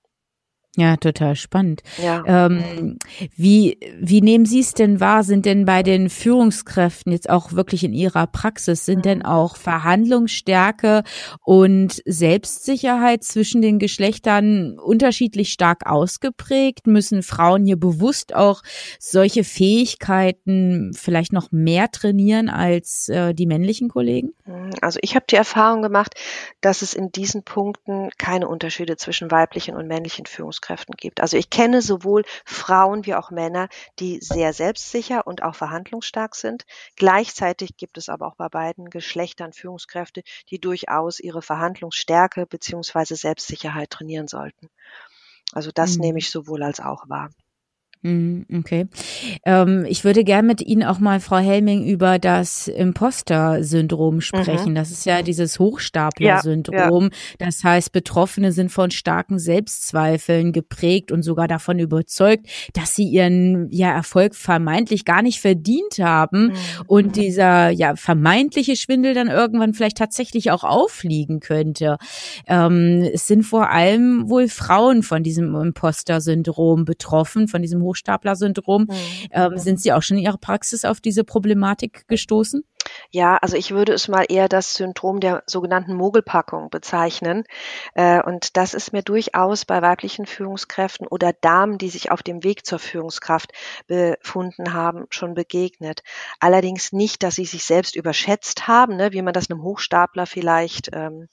Ja, 0.77 0.97
total 0.97 1.35
spannend. 1.35 1.81
Ja. 1.97 2.23
Ähm, 2.27 2.99
wie, 3.35 3.79
wie 3.99 4.21
nehmen 4.21 4.45
Sie 4.45 4.59
es 4.59 4.73
denn 4.73 4.99
wahr? 4.99 5.23
Sind 5.23 5.47
denn 5.47 5.65
bei 5.65 5.81
den 5.81 6.09
Führungskräften 6.11 7.11
jetzt 7.11 7.29
auch 7.29 7.53
wirklich 7.53 7.83
in 7.83 7.91
Ihrer 7.91 8.27
Praxis, 8.27 8.85
sind 8.85 9.03
denn 9.03 9.25
auch 9.25 9.55
Verhandlungsstärke 9.55 11.03
und 11.43 12.03
Selbstsicherheit 12.05 13.23
zwischen 13.23 13.63
den 13.63 13.79
Geschlechtern 13.79 14.77
unterschiedlich 14.77 15.51
stark 15.51 15.87
ausgeprägt? 15.87 16.85
Müssen 16.85 17.23
Frauen 17.23 17.65
hier 17.65 17.77
bewusst 17.77 18.35
auch 18.35 18.61
solche 18.99 19.43
Fähigkeiten 19.43 20.91
vielleicht 20.95 21.33
noch 21.33 21.51
mehr 21.51 21.89
trainieren 21.89 22.47
als 22.47 23.09
äh, 23.09 23.33
die 23.33 23.47
männlichen 23.47 23.89
Kollegen? 23.89 24.33
Also 24.81 24.99
ich 25.01 25.15
habe 25.15 25.25
die 25.29 25.35
Erfahrung 25.35 25.81
gemacht, 25.81 26.13
dass 26.61 26.83
es 26.83 26.93
in 26.93 27.11
diesen 27.11 27.43
Punkten 27.43 28.11
keine 28.19 28.47
Unterschiede 28.47 28.97
zwischen 28.97 29.31
weiblichen 29.31 29.75
und 29.75 29.87
männlichen 29.87 30.27
Führungskräften 30.27 30.58
Führungskräften 30.59 30.95
gibt. 30.95 31.21
Also 31.21 31.37
ich 31.37 31.49
kenne 31.49 31.81
sowohl 31.81 32.23
Frauen 32.45 33.05
wie 33.05 33.15
auch 33.15 33.31
Männer, 33.31 33.69
die 33.99 34.19
sehr 34.21 34.53
selbstsicher 34.53 35.25
und 35.25 35.43
auch 35.43 35.55
verhandlungsstark 35.55 36.35
sind. 36.35 36.65
Gleichzeitig 36.95 37.77
gibt 37.77 37.97
es 37.97 38.09
aber 38.09 38.27
auch 38.27 38.35
bei 38.35 38.49
beiden 38.49 38.89
Geschlechtern 38.89 39.53
Führungskräfte, 39.53 40.23
die 40.49 40.59
durchaus 40.59 41.19
ihre 41.19 41.41
Verhandlungsstärke 41.41 42.45
beziehungsweise 42.45 43.15
Selbstsicherheit 43.15 43.89
trainieren 43.89 44.27
sollten. 44.27 44.69
Also 45.53 45.71
das 45.73 45.95
mhm. 45.95 46.01
nehme 46.01 46.19
ich 46.19 46.29
sowohl 46.29 46.63
als 46.63 46.79
auch 46.79 47.09
wahr. 47.09 47.29
Mhm, 48.01 48.45
okay. 48.59 48.87
Ähm, 49.45 49.85
ich 49.85 50.05
würde 50.05 50.23
gerne 50.23 50.47
mit 50.47 50.61
Ihnen 50.61 50.83
auch 50.83 50.99
mal, 50.99 51.19
Frau 51.19 51.37
Helming, 51.37 51.85
über 51.85 52.17
das 52.17 52.69
Imposter-Syndrom 52.69 54.21
sprechen. 54.21 54.71
Mhm. 54.71 54.75
Das 54.75 54.89
ist 54.89 55.05
ja 55.05 55.21
dieses 55.21 55.59
Hochstapler-Syndrom. 55.59 57.03
Ja, 57.03 57.09
ja. 57.09 57.15
Das 57.39 57.61
heißt, 57.61 57.91
Betroffene 57.91 58.53
sind 58.53 58.71
von 58.71 58.91
starken 58.91 59.37
Selbstzweifeln 59.37 60.53
geprägt 60.53 61.11
und 61.11 61.23
sogar 61.23 61.49
davon 61.49 61.77
überzeugt, 61.79 62.47
dass 62.71 62.95
sie 62.95 63.03
ihren 63.03 63.67
ja, 63.69 63.91
Erfolg 63.91 64.33
vermeintlich 64.33 65.03
gar 65.03 65.21
nicht 65.21 65.41
verdient 65.41 65.99
haben 65.99 66.47
mhm. 66.47 66.53
und 66.87 67.15
dieser 67.17 67.69
ja 67.69 67.97
vermeintliche 67.97 68.77
Schwindel 68.77 69.13
dann 69.13 69.27
irgendwann 69.27 69.73
vielleicht 69.73 69.97
tatsächlich 69.97 70.51
auch 70.51 70.63
auffliegen 70.63 71.41
könnte. 71.41 71.97
Ähm, 72.47 73.09
es 73.13 73.27
sind 73.27 73.43
vor 73.43 73.69
allem 73.69 74.29
wohl 74.29 74.47
Frauen 74.47 75.03
von 75.03 75.21
diesem 75.21 75.53
Imposter-Syndrom 75.53 76.85
betroffen, 76.85 77.49
von 77.49 77.61
diesem 77.61 77.88
Hochstapler-Syndrom. 77.89 78.83
Mhm. 78.83 78.95
Ähm, 79.31 79.57
sind 79.57 79.81
Sie 79.81 79.93
auch 79.93 80.01
schon 80.01 80.17
in 80.17 80.23
Ihrer 80.23 80.37
Praxis 80.37 80.85
auf 80.85 81.01
diese 81.01 81.23
Problematik 81.23 82.07
gestoßen? 82.07 82.63
Ja, 83.11 83.37
also 83.37 83.57
ich 83.57 83.71
würde 83.71 83.93
es 83.93 84.07
mal 84.07 84.25
eher 84.29 84.47
das 84.47 84.73
Syndrom 84.73 85.19
der 85.19 85.43
sogenannten 85.45 85.95
Mogelpackung 85.95 86.69
bezeichnen. 86.69 87.43
Äh, 87.93 88.21
und 88.21 88.57
das 88.57 88.73
ist 88.73 88.93
mir 88.93 89.03
durchaus 89.03 89.65
bei 89.65 89.81
weiblichen 89.81 90.25
Führungskräften 90.25 91.07
oder 91.07 91.33
Damen, 91.33 91.77
die 91.77 91.89
sich 91.89 92.11
auf 92.11 92.23
dem 92.23 92.43
Weg 92.43 92.65
zur 92.65 92.79
Führungskraft 92.79 93.51
befunden 93.87 94.73
haben, 94.73 95.05
schon 95.09 95.33
begegnet. 95.33 96.03
Allerdings 96.39 96.91
nicht, 96.91 97.23
dass 97.23 97.35
sie 97.35 97.45
sich 97.45 97.65
selbst 97.65 97.95
überschätzt 97.95 98.67
haben, 98.67 98.95
ne, 98.95 99.11
wie 99.11 99.21
man 99.21 99.33
das 99.33 99.49
einem 99.49 99.63
Hochstapler 99.63 100.25
vielleicht 100.25 100.89
ähm, 100.93 101.27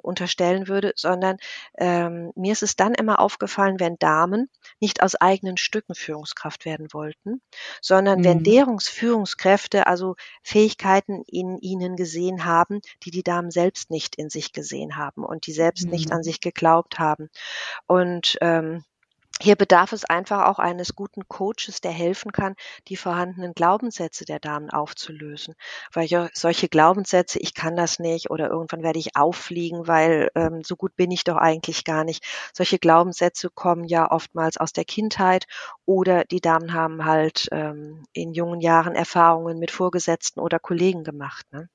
unterstellen 0.00 0.68
würde, 0.68 0.92
sondern 0.96 1.36
ähm, 1.78 2.32
mir 2.34 2.52
ist 2.52 2.62
es 2.62 2.76
dann 2.76 2.94
immer 2.94 3.20
aufgefallen, 3.20 3.80
wenn 3.80 3.96
Damen 3.98 4.50
nicht 4.80 5.02
aus 5.02 5.14
eigenen 5.14 5.56
Stücken 5.56 5.94
Führungskraft 5.94 6.64
werden 6.64 6.88
wollten, 6.92 7.40
sondern 7.80 8.20
mhm. 8.20 8.24
wenn 8.24 8.42
deren 8.42 8.80
Führungskräfte 8.80 9.86
also 9.86 10.16
Fähigkeiten 10.42 11.22
in 11.26 11.58
ihnen 11.58 11.96
gesehen 11.96 12.44
haben, 12.44 12.80
die 13.02 13.10
die 13.10 13.22
Damen 13.22 13.50
selbst 13.50 13.90
nicht 13.90 14.16
in 14.16 14.30
sich 14.30 14.52
gesehen 14.52 14.96
haben 14.96 15.24
und 15.24 15.46
die 15.46 15.52
selbst 15.52 15.86
mhm. 15.86 15.90
nicht 15.92 16.12
an 16.12 16.22
sich 16.22 16.40
geglaubt 16.40 16.98
haben. 16.98 17.28
Und 17.86 18.38
ähm, 18.40 18.84
hier 19.42 19.56
bedarf 19.56 19.92
es 19.92 20.04
einfach 20.04 20.46
auch 20.46 20.58
eines 20.58 20.94
guten 20.94 21.26
Coaches, 21.28 21.80
der 21.80 21.92
helfen 21.92 22.32
kann, 22.32 22.56
die 22.88 22.96
vorhandenen 22.96 23.54
Glaubenssätze 23.54 24.24
der 24.24 24.38
Damen 24.38 24.70
aufzulösen. 24.70 25.54
Weil 25.92 26.08
solche 26.34 26.68
Glaubenssätze, 26.68 27.38
ich 27.38 27.54
kann 27.54 27.76
das 27.76 27.98
nicht 27.98 28.30
oder 28.30 28.48
irgendwann 28.50 28.82
werde 28.82 28.98
ich 28.98 29.16
auffliegen, 29.16 29.86
weil 29.86 30.30
ähm, 30.34 30.62
so 30.62 30.76
gut 30.76 30.94
bin 30.96 31.10
ich 31.10 31.24
doch 31.24 31.36
eigentlich 31.36 31.84
gar 31.84 32.04
nicht. 32.04 32.24
Solche 32.52 32.78
Glaubenssätze 32.78 33.48
kommen 33.50 33.84
ja 33.84 34.10
oftmals 34.10 34.58
aus 34.58 34.72
der 34.72 34.84
Kindheit 34.84 35.46
oder 35.86 36.24
die 36.24 36.40
Damen 36.40 36.74
haben 36.74 37.04
halt 37.04 37.48
ähm, 37.52 38.04
in 38.12 38.34
jungen 38.34 38.60
Jahren 38.60 38.94
Erfahrungen 38.94 39.58
mit 39.58 39.70
Vorgesetzten 39.70 40.40
oder 40.40 40.58
Kollegen 40.58 41.04
gemacht. 41.04 41.46
Ne? 41.52 41.68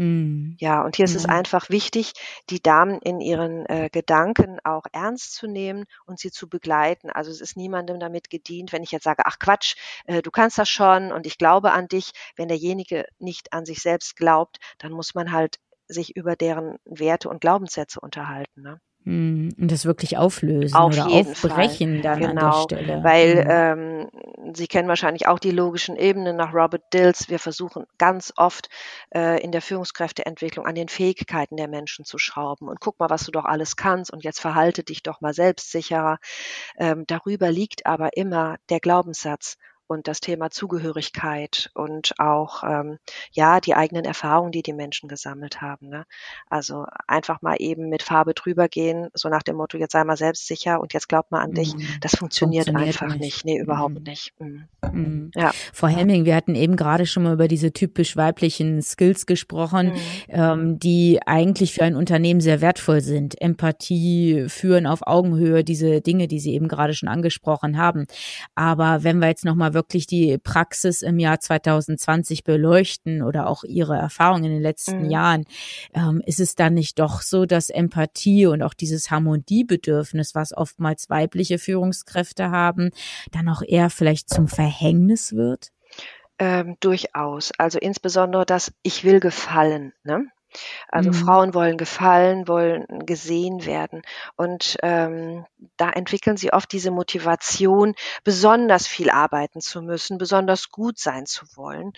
Mhm. 0.00 0.56
Ja, 0.58 0.82
und 0.82 0.96
hier 0.96 1.04
ist 1.04 1.14
es 1.14 1.26
mhm. 1.26 1.34
einfach 1.34 1.68
wichtig, 1.68 2.14
die 2.48 2.62
Damen 2.62 3.00
in 3.02 3.20
ihren 3.20 3.66
äh, 3.66 3.90
Gedanken 3.92 4.58
auch 4.64 4.84
ernst 4.92 5.34
zu 5.34 5.46
nehmen 5.46 5.84
und 6.06 6.18
sie 6.18 6.30
zu 6.30 6.48
begleiten. 6.48 7.10
Also 7.10 7.30
es 7.30 7.42
ist 7.42 7.54
niemandem 7.54 8.00
damit 8.00 8.30
gedient, 8.30 8.72
wenn 8.72 8.82
ich 8.82 8.92
jetzt 8.92 9.04
sage, 9.04 9.24
ach 9.26 9.38
Quatsch, 9.38 9.74
äh, 10.06 10.22
du 10.22 10.30
kannst 10.30 10.56
das 10.56 10.70
schon 10.70 11.12
und 11.12 11.26
ich 11.26 11.36
glaube 11.36 11.72
an 11.72 11.86
dich. 11.86 12.12
Wenn 12.34 12.48
derjenige 12.48 13.04
nicht 13.18 13.52
an 13.52 13.66
sich 13.66 13.82
selbst 13.82 14.16
glaubt, 14.16 14.56
dann 14.78 14.92
muss 14.92 15.14
man 15.14 15.32
halt 15.32 15.58
sich 15.86 16.16
über 16.16 16.34
deren 16.34 16.78
Werte 16.86 17.28
und 17.28 17.42
Glaubenssätze 17.42 18.00
unterhalten. 18.00 18.62
Ne? 18.62 18.80
Hm, 19.04 19.54
und 19.58 19.72
das 19.72 19.86
wirklich 19.86 20.18
auflösen 20.18 20.76
Auf 20.76 20.92
oder 20.92 21.08
jeden 21.08 21.30
aufbrechen 21.30 22.02
Fall. 22.02 22.02
dann 22.02 22.20
genau, 22.20 22.30
an 22.30 22.36
der 22.36 22.44
genau, 22.44 22.62
Stelle. 22.62 23.04
Weil 23.04 23.44
mhm. 23.44 24.10
ähm, 24.10 24.54
Sie 24.54 24.66
kennen 24.66 24.88
wahrscheinlich 24.88 25.26
auch 25.26 25.38
die 25.38 25.50
logischen 25.50 25.96
Ebenen 25.96 26.36
nach 26.36 26.52
Robert 26.52 26.92
Dills. 26.92 27.28
Wir 27.28 27.38
versuchen 27.38 27.86
ganz 27.98 28.32
oft 28.36 28.68
äh, 29.14 29.42
in 29.42 29.52
der 29.52 29.62
Führungskräfteentwicklung 29.62 30.66
an 30.66 30.74
den 30.74 30.88
Fähigkeiten 30.88 31.56
der 31.56 31.68
Menschen 31.68 32.04
zu 32.04 32.18
schrauben. 32.18 32.68
Und 32.68 32.80
guck 32.80 32.98
mal, 32.98 33.10
was 33.10 33.24
du 33.24 33.30
doch 33.30 33.44
alles 33.44 33.76
kannst 33.76 34.12
und 34.12 34.24
jetzt 34.24 34.40
verhalte 34.40 34.82
dich 34.82 35.02
doch 35.02 35.20
mal 35.20 35.34
selbstsicherer. 35.34 36.18
Ähm, 36.78 37.04
darüber 37.06 37.50
liegt 37.50 37.86
aber 37.86 38.16
immer 38.16 38.56
der 38.68 38.80
Glaubenssatz 38.80 39.56
und 39.90 40.06
das 40.06 40.20
Thema 40.20 40.50
Zugehörigkeit 40.50 41.70
und 41.74 42.12
auch 42.18 42.62
ähm, 42.62 42.98
ja 43.32 43.60
die 43.60 43.74
eigenen 43.74 44.04
Erfahrungen, 44.04 44.52
die 44.52 44.62
die 44.62 44.72
Menschen 44.72 45.08
gesammelt 45.08 45.60
haben. 45.60 45.88
Ne? 45.88 46.04
Also 46.48 46.86
einfach 47.08 47.42
mal 47.42 47.56
eben 47.58 47.88
mit 47.88 48.04
Farbe 48.04 48.32
drüber 48.32 48.68
gehen, 48.68 49.08
so 49.14 49.28
nach 49.28 49.42
dem 49.42 49.56
Motto, 49.56 49.78
jetzt 49.78 49.92
sei 49.92 50.04
mal 50.04 50.16
selbstsicher 50.16 50.80
und 50.80 50.94
jetzt 50.94 51.08
glaub 51.08 51.32
mal 51.32 51.40
an 51.40 51.54
dich. 51.54 51.74
Mhm. 51.74 51.80
Das 52.00 52.14
funktioniert, 52.14 52.66
funktioniert 52.66 53.02
einfach 53.02 53.16
nicht. 53.16 53.44
nicht. 53.44 53.44
Nee, 53.44 53.58
überhaupt 53.58 53.96
mhm. 53.98 54.02
nicht. 54.04 54.32
Mhm. 54.38 54.68
Mhm. 54.92 55.30
Ja. 55.34 55.50
Frau 55.72 55.88
Hemming, 55.88 56.24
wir 56.24 56.36
hatten 56.36 56.54
eben 56.54 56.76
gerade 56.76 57.04
schon 57.04 57.24
mal 57.24 57.34
über 57.34 57.48
diese 57.48 57.72
typisch 57.72 58.16
weiblichen 58.16 58.82
Skills 58.82 59.26
gesprochen, 59.26 59.88
mhm. 59.88 59.98
ähm, 60.28 60.78
die 60.78 61.18
eigentlich 61.26 61.74
für 61.74 61.82
ein 61.82 61.96
Unternehmen 61.96 62.40
sehr 62.40 62.60
wertvoll 62.60 63.00
sind. 63.00 63.40
Empathie, 63.40 64.44
Führen 64.48 64.86
auf 64.86 65.00
Augenhöhe, 65.04 65.64
diese 65.64 66.00
Dinge, 66.00 66.28
die 66.28 66.38
Sie 66.38 66.54
eben 66.54 66.68
gerade 66.68 66.94
schon 66.94 67.08
angesprochen 67.08 67.76
haben. 67.76 68.06
Aber 68.54 69.02
wenn 69.02 69.18
wir 69.18 69.26
jetzt 69.26 69.44
nochmal 69.44 69.74
wirklich 69.74 69.79
die 69.88 70.38
Praxis 70.38 71.02
im 71.02 71.18
Jahr 71.18 71.40
2020 71.40 72.44
beleuchten 72.44 73.22
oder 73.22 73.48
auch 73.48 73.64
Ihre 73.64 73.96
Erfahrungen 73.96 74.44
in 74.44 74.52
den 74.52 74.62
letzten 74.62 75.04
mhm. 75.04 75.10
Jahren, 75.10 75.44
ähm, 75.94 76.22
ist 76.26 76.40
es 76.40 76.54
dann 76.54 76.74
nicht 76.74 76.98
doch 76.98 77.22
so, 77.22 77.46
dass 77.46 77.70
Empathie 77.70 78.46
und 78.46 78.62
auch 78.62 78.74
dieses 78.74 79.10
Harmoniebedürfnis, 79.10 80.34
was 80.34 80.56
oftmals 80.56 81.10
weibliche 81.10 81.58
Führungskräfte 81.58 82.50
haben, 82.50 82.90
dann 83.32 83.48
auch 83.48 83.62
eher 83.62 83.90
vielleicht 83.90 84.30
zum 84.30 84.48
Verhängnis 84.48 85.32
wird? 85.34 85.70
Ähm, 86.38 86.76
durchaus. 86.80 87.52
Also 87.58 87.78
insbesondere 87.78 88.46
das 88.46 88.72
Ich 88.82 89.04
will 89.04 89.20
gefallen. 89.20 89.92
Ne? 90.04 90.26
Also 90.88 91.10
mhm. 91.10 91.14
Frauen 91.14 91.54
wollen 91.54 91.76
gefallen, 91.76 92.48
wollen 92.48 92.86
gesehen 93.06 93.64
werden. 93.66 94.02
Und 94.36 94.76
ähm, 94.82 95.46
da 95.76 95.90
entwickeln 95.90 96.36
sie 96.36 96.52
oft 96.52 96.72
diese 96.72 96.90
Motivation, 96.90 97.94
besonders 98.24 98.86
viel 98.86 99.10
arbeiten 99.10 99.60
zu 99.60 99.82
müssen, 99.82 100.18
besonders 100.18 100.70
gut 100.70 100.98
sein 100.98 101.26
zu 101.26 101.46
wollen, 101.54 101.92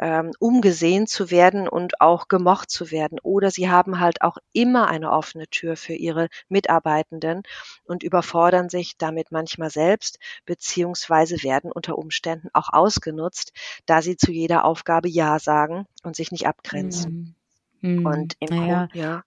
ähm, 0.00 0.32
um 0.38 0.60
gesehen 0.60 1.06
zu 1.06 1.30
werden 1.30 1.68
und 1.68 2.00
auch 2.00 2.28
gemocht 2.28 2.70
zu 2.70 2.90
werden. 2.90 3.18
Oder 3.22 3.50
sie 3.50 3.70
haben 3.70 4.00
halt 4.00 4.22
auch 4.22 4.38
immer 4.52 4.88
eine 4.88 5.10
offene 5.12 5.48
Tür 5.48 5.76
für 5.76 5.94
ihre 5.94 6.28
Mitarbeitenden 6.48 7.42
und 7.84 8.02
überfordern 8.02 8.68
sich 8.68 8.96
damit 8.96 9.30
manchmal 9.32 9.70
selbst, 9.70 10.18
beziehungsweise 10.46 11.42
werden 11.42 11.72
unter 11.72 11.98
Umständen 11.98 12.48
auch 12.52 12.72
ausgenutzt, 12.72 13.52
da 13.86 14.02
sie 14.02 14.16
zu 14.16 14.32
jeder 14.32 14.64
Aufgabe 14.64 15.08
Ja 15.08 15.38
sagen 15.38 15.86
und 16.02 16.16
sich 16.16 16.32
nicht 16.32 16.46
abgrenzen. 16.46 17.12
Mhm. 17.12 17.34
Mhm. 17.80 18.06
Und 18.06 18.36
im, 18.40 18.48
naja. 18.48 18.88
Co 18.92 18.98
ja, 18.98 19.24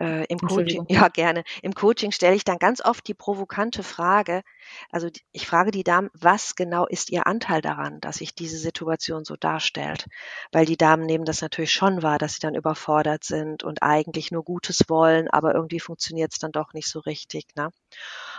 äh, 0.00 0.24
im 0.26 0.38
Coaching, 0.38 0.86
ja 0.88 1.08
gerne, 1.08 1.44
im 1.62 1.74
Coaching 1.74 2.12
stelle 2.12 2.36
ich 2.36 2.44
dann 2.44 2.58
ganz 2.58 2.80
oft 2.84 3.06
die 3.08 3.14
provokante 3.14 3.82
Frage, 3.82 4.42
also 4.90 5.08
ich 5.32 5.46
frage 5.46 5.70
die 5.70 5.82
Damen, 5.82 6.10
was 6.14 6.54
genau 6.54 6.86
ist 6.86 7.10
ihr 7.10 7.26
Anteil 7.26 7.60
daran, 7.60 8.00
dass 8.00 8.16
sich 8.16 8.34
diese 8.34 8.58
Situation 8.58 9.24
so 9.24 9.36
darstellt? 9.36 10.06
Weil 10.52 10.66
die 10.66 10.76
Damen 10.76 11.06
nehmen 11.06 11.24
das 11.24 11.40
natürlich 11.40 11.72
schon 11.72 12.02
wahr, 12.02 12.18
dass 12.18 12.34
sie 12.34 12.40
dann 12.40 12.54
überfordert 12.54 13.24
sind 13.24 13.64
und 13.64 13.82
eigentlich 13.82 14.30
nur 14.30 14.44
Gutes 14.44 14.84
wollen, 14.88 15.28
aber 15.28 15.54
irgendwie 15.54 15.80
funktioniert 15.80 16.32
es 16.32 16.38
dann 16.38 16.52
doch 16.52 16.74
nicht 16.74 16.88
so 16.88 17.00
richtig. 17.00 17.46
Ne? 17.56 17.70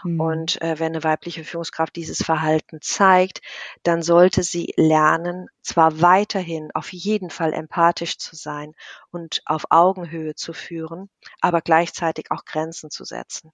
Mhm. 0.03 0.19
Und 0.19 0.61
äh, 0.61 0.79
wenn 0.79 0.93
eine 0.93 1.03
weibliche 1.03 1.43
Führungskraft 1.43 1.95
dieses 1.95 2.23
Verhalten 2.23 2.79
zeigt, 2.81 3.41
dann 3.83 4.01
sollte 4.01 4.43
sie 4.43 4.73
lernen, 4.77 5.49
zwar 5.61 6.01
weiterhin 6.01 6.69
auf 6.73 6.93
jeden 6.93 7.29
Fall 7.29 7.53
empathisch 7.53 8.17
zu 8.17 8.35
sein 8.35 8.73
und 9.11 9.41
auf 9.45 9.65
Augenhöhe 9.69 10.35
zu 10.35 10.53
führen, 10.53 11.09
aber 11.41 11.61
gleichzeitig 11.61 12.31
auch 12.31 12.45
Grenzen 12.45 12.89
zu 12.91 13.05
setzen. 13.05 13.51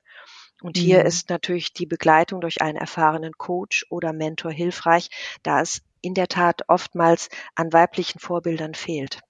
Und 0.61 0.77
hier 0.77 1.01
mhm. 1.01 1.05
ist 1.05 1.29
natürlich 1.29 1.73
die 1.73 1.85
Begleitung 1.85 2.41
durch 2.41 2.61
einen 2.61 2.77
erfahrenen 2.77 3.33
Coach 3.37 3.85
oder 3.89 4.13
Mentor 4.13 4.51
hilfreich, 4.51 5.09
da 5.43 5.61
es 5.61 5.81
in 6.01 6.13
der 6.13 6.27
Tat 6.27 6.63
oftmals 6.67 7.29
an 7.55 7.73
weiblichen 7.73 8.19
Vorbildern 8.19 8.73
fehlt. 8.73 9.21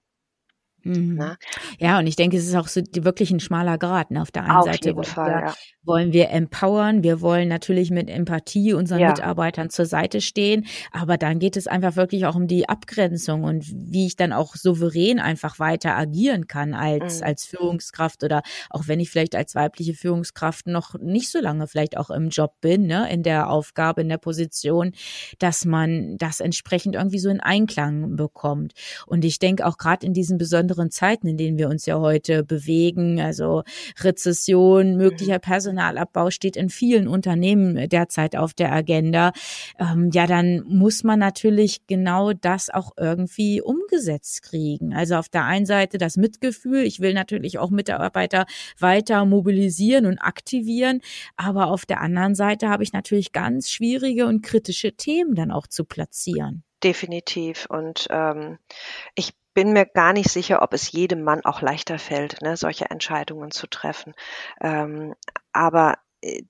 Mhm. 0.86 1.14
Ne? 1.16 1.36
Ja, 1.78 1.98
und 1.98 2.06
ich 2.06 2.16
denke, 2.16 2.36
es 2.36 2.46
ist 2.46 2.54
auch 2.54 2.68
so 2.68 2.80
wirklich 2.94 3.30
ein 3.30 3.40
schmaler 3.40 3.78
Grad. 3.78 4.10
Ne? 4.10 4.22
Auf 4.22 4.30
der 4.30 4.44
einen 4.44 4.56
Auf 4.56 4.64
Seite 4.64 4.94
wollen, 4.94 5.04
Fall, 5.04 5.30
wir, 5.30 5.46
ja. 5.48 5.54
wollen 5.82 6.12
wir 6.12 6.30
empowern, 6.30 7.02
wir 7.02 7.20
wollen 7.20 7.48
natürlich 7.48 7.90
mit 7.90 8.08
Empathie 8.08 8.74
unseren 8.74 9.00
ja. 9.00 9.08
Mitarbeitern 9.08 9.70
zur 9.70 9.86
Seite 9.86 10.20
stehen, 10.20 10.66
aber 10.92 11.16
dann 11.16 11.38
geht 11.38 11.56
es 11.56 11.66
einfach 11.66 11.96
wirklich 11.96 12.26
auch 12.26 12.36
um 12.36 12.46
die 12.46 12.68
Abgrenzung 12.68 13.44
und 13.44 13.64
wie 13.72 14.06
ich 14.06 14.16
dann 14.16 14.32
auch 14.32 14.54
souverän 14.54 15.18
einfach 15.18 15.58
weiter 15.58 15.96
agieren 15.96 16.46
kann 16.46 16.74
als, 16.74 17.20
mhm. 17.20 17.26
als 17.26 17.44
Führungskraft 17.44 18.22
oder 18.22 18.42
auch 18.70 18.88
wenn 18.88 19.00
ich 19.00 19.10
vielleicht 19.10 19.34
als 19.34 19.54
weibliche 19.54 19.94
Führungskraft 19.94 20.66
noch 20.66 20.94
nicht 21.00 21.30
so 21.30 21.40
lange 21.40 21.66
vielleicht 21.66 21.96
auch 21.96 22.10
im 22.10 22.28
Job 22.28 22.54
bin, 22.60 22.86
ne? 22.86 23.10
in 23.10 23.22
der 23.22 23.50
Aufgabe, 23.50 24.02
in 24.02 24.08
der 24.08 24.18
Position, 24.18 24.92
dass 25.38 25.64
man 25.64 26.16
das 26.18 26.40
entsprechend 26.40 26.94
irgendwie 26.94 27.18
so 27.18 27.28
in 27.28 27.40
Einklang 27.40 28.16
bekommt. 28.16 28.72
Und 29.06 29.24
ich 29.24 29.38
denke 29.38 29.66
auch 29.66 29.78
gerade 29.78 30.06
in 30.06 30.12
diesen 30.12 30.38
besonderen 30.38 30.75
besonderen 30.76 30.90
Zeiten, 30.90 31.28
in 31.28 31.36
denen 31.36 31.58
wir 31.58 31.68
uns 31.68 31.86
ja 31.86 31.98
heute 31.98 32.44
bewegen. 32.44 33.20
Also 33.20 33.62
Rezession, 34.00 34.96
möglicher 34.96 35.36
mhm. 35.36 35.40
Personalabbau 35.40 36.30
steht 36.30 36.56
in 36.56 36.68
vielen 36.68 37.08
Unternehmen 37.08 37.88
derzeit 37.88 38.36
auf 38.36 38.54
der 38.54 38.72
Agenda. 38.72 39.32
Ähm, 39.78 40.10
ja, 40.12 40.26
dann 40.26 40.62
muss 40.66 41.02
man 41.02 41.18
natürlich 41.18 41.86
genau 41.86 42.32
das 42.32 42.70
auch 42.70 42.92
irgendwie 42.96 43.60
umgesetzt 43.60 44.42
kriegen. 44.42 44.94
Also 44.94 45.16
auf 45.16 45.28
der 45.28 45.44
einen 45.44 45.66
Seite 45.66 45.98
das 45.98 46.16
Mitgefühl. 46.16 46.84
Ich 46.84 47.00
will 47.00 47.14
natürlich 47.14 47.58
auch 47.58 47.70
Mitarbeiter 47.70 48.46
weiter 48.78 49.24
mobilisieren 49.24 50.06
und 50.06 50.18
aktivieren. 50.18 51.00
Aber 51.36 51.68
auf 51.68 51.86
der 51.86 52.00
anderen 52.00 52.34
Seite 52.34 52.68
habe 52.68 52.82
ich 52.82 52.92
natürlich 52.92 53.32
ganz 53.32 53.70
schwierige 53.70 54.26
und 54.26 54.42
kritische 54.42 54.92
Themen 54.92 55.34
dann 55.34 55.50
auch 55.50 55.66
zu 55.66 55.84
platzieren. 55.84 56.62
Definitiv. 56.82 57.66
Und 57.70 58.06
ähm, 58.10 58.58
ich 59.14 59.32
bin 59.56 59.72
mir 59.72 59.86
gar 59.86 60.12
nicht 60.12 60.30
sicher, 60.30 60.60
ob 60.60 60.74
es 60.74 60.92
jedem 60.92 61.22
Mann 61.22 61.42
auch 61.46 61.62
leichter 61.62 61.98
fällt, 61.98 62.42
ne, 62.42 62.58
solche 62.58 62.90
Entscheidungen 62.90 63.50
zu 63.50 63.66
treffen. 63.66 64.12
Ähm, 64.60 65.14
aber 65.50 65.94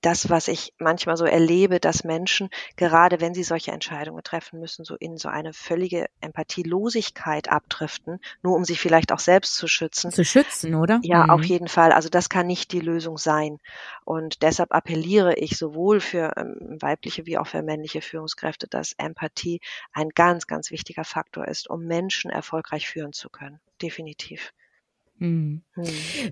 das, 0.00 0.30
was 0.30 0.48
ich 0.48 0.72
manchmal 0.78 1.16
so 1.16 1.24
erlebe, 1.24 1.80
dass 1.80 2.04
Menschen, 2.04 2.50
gerade 2.76 3.20
wenn 3.20 3.34
sie 3.34 3.42
solche 3.42 3.72
Entscheidungen 3.72 4.22
treffen 4.22 4.60
müssen, 4.60 4.84
so 4.84 4.94
in 4.96 5.16
so 5.16 5.28
eine 5.28 5.52
völlige 5.52 6.06
Empathielosigkeit 6.20 7.48
abdriften, 7.48 8.20
nur 8.42 8.54
um 8.54 8.64
sich 8.64 8.80
vielleicht 8.80 9.12
auch 9.12 9.18
selbst 9.18 9.56
zu 9.56 9.68
schützen. 9.68 10.10
Zu 10.12 10.24
schützen, 10.24 10.74
oder? 10.74 11.00
Ja, 11.02 11.24
mhm. 11.24 11.30
auf 11.30 11.44
jeden 11.44 11.68
Fall. 11.68 11.92
Also 11.92 12.08
das 12.08 12.28
kann 12.28 12.46
nicht 12.46 12.72
die 12.72 12.80
Lösung 12.80 13.18
sein. 13.18 13.58
Und 14.04 14.42
deshalb 14.42 14.72
appelliere 14.72 15.34
ich 15.34 15.56
sowohl 15.56 16.00
für 16.00 16.32
ähm, 16.36 16.78
weibliche 16.80 17.26
wie 17.26 17.38
auch 17.38 17.46
für 17.46 17.62
männliche 17.62 18.02
Führungskräfte, 18.02 18.68
dass 18.68 18.92
Empathie 18.98 19.60
ein 19.92 20.10
ganz, 20.10 20.46
ganz 20.46 20.70
wichtiger 20.70 21.04
Faktor 21.04 21.48
ist, 21.48 21.68
um 21.68 21.84
Menschen 21.84 22.30
erfolgreich 22.30 22.88
führen 22.88 23.12
zu 23.12 23.28
können. 23.30 23.60
Definitiv. 23.82 24.52
Hm. 25.18 25.62
Hm. 25.74 25.84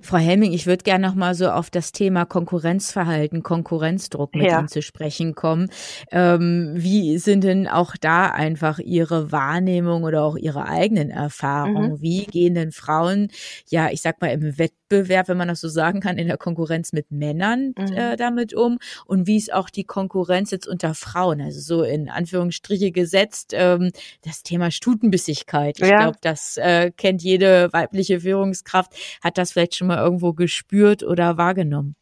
Frau 0.03 0.19
Helming, 0.19 0.53
ich 0.53 0.67
würde 0.67 0.85
gerne 0.85 1.07
noch 1.07 1.15
mal 1.15 1.35
so 1.35 1.51
auf 1.51 1.71
das 1.71 1.93
Thema 1.93 2.27
Konkurrenzverhalten, 2.27 3.43
Konkurrenzdruck 3.43 4.35
mit 4.35 4.47
ja. 4.47 4.59
Ihnen 4.59 4.69
zu 4.69 4.83
sprechen 4.83 5.35
kommen. 5.35 5.71
Ähm, 6.11 6.73
wie 6.75 7.17
sind 7.19 7.45
denn 7.45 7.67
auch 7.67 7.95
da 7.99 8.27
einfach 8.31 8.79
Ihre 8.79 9.33
Wahrnehmung 9.33 10.05
oder 10.05 10.23
auch 10.23 10.37
Ihre 10.37 10.67
eigenen 10.67 11.11
Erfahrungen? 11.11 11.93
Mhm. 11.93 12.03
Wie 12.03 12.25
gehen 12.25 12.55
denn 12.55 12.73
Frauen, 12.73 13.29
ja, 13.69 13.89
ich 13.91 14.03
sag 14.03 14.21
mal 14.21 14.29
im 14.29 14.59
Wettbewerb, 14.59 15.29
wenn 15.29 15.39
man 15.39 15.49
das 15.49 15.61
so 15.61 15.69
sagen 15.69 16.01
kann, 16.01 16.19
in 16.19 16.27
der 16.27 16.39
Konkurrenz 16.39 16.93
mit 16.93 17.11
Männern 17.11 17.75
mhm. 17.79 17.93
äh, 17.95 18.17
damit 18.17 18.53
um? 18.53 18.79
Und 19.07 19.27
wie 19.27 19.37
ist 19.39 19.53
auch 19.53 19.71
die 19.71 19.85
Konkurrenz 19.85 20.51
jetzt 20.51 20.69
unter 20.69 20.95
Frauen? 20.95 21.41
Also 21.41 21.61
so 21.61 21.83
in 21.83 22.11
Anführungsstriche 22.11 22.93
gesetzt, 22.93 23.53
ähm, 23.55 23.93
das 24.23 24.43
Thema 24.43 24.71
Stutenbissigkeit. 24.71 25.79
Ich 25.81 25.89
ja. 25.89 26.03
glaube, 26.03 26.19
das 26.21 26.59
äh, 26.59 26.91
kennt 26.91 27.23
jede 27.23 27.73
weibliche 27.73 28.21
Führungskraft 28.21 28.74
Führungskraft 28.75 28.95
hat 29.23 29.39
das 29.39 29.53
vielleicht 29.53 29.77
schon 29.77 29.89
mal 29.89 29.99
irgendwo 29.99 30.33
gespürt 30.33 31.03
oder 31.03 31.37
wahrgenommen? 31.37 31.97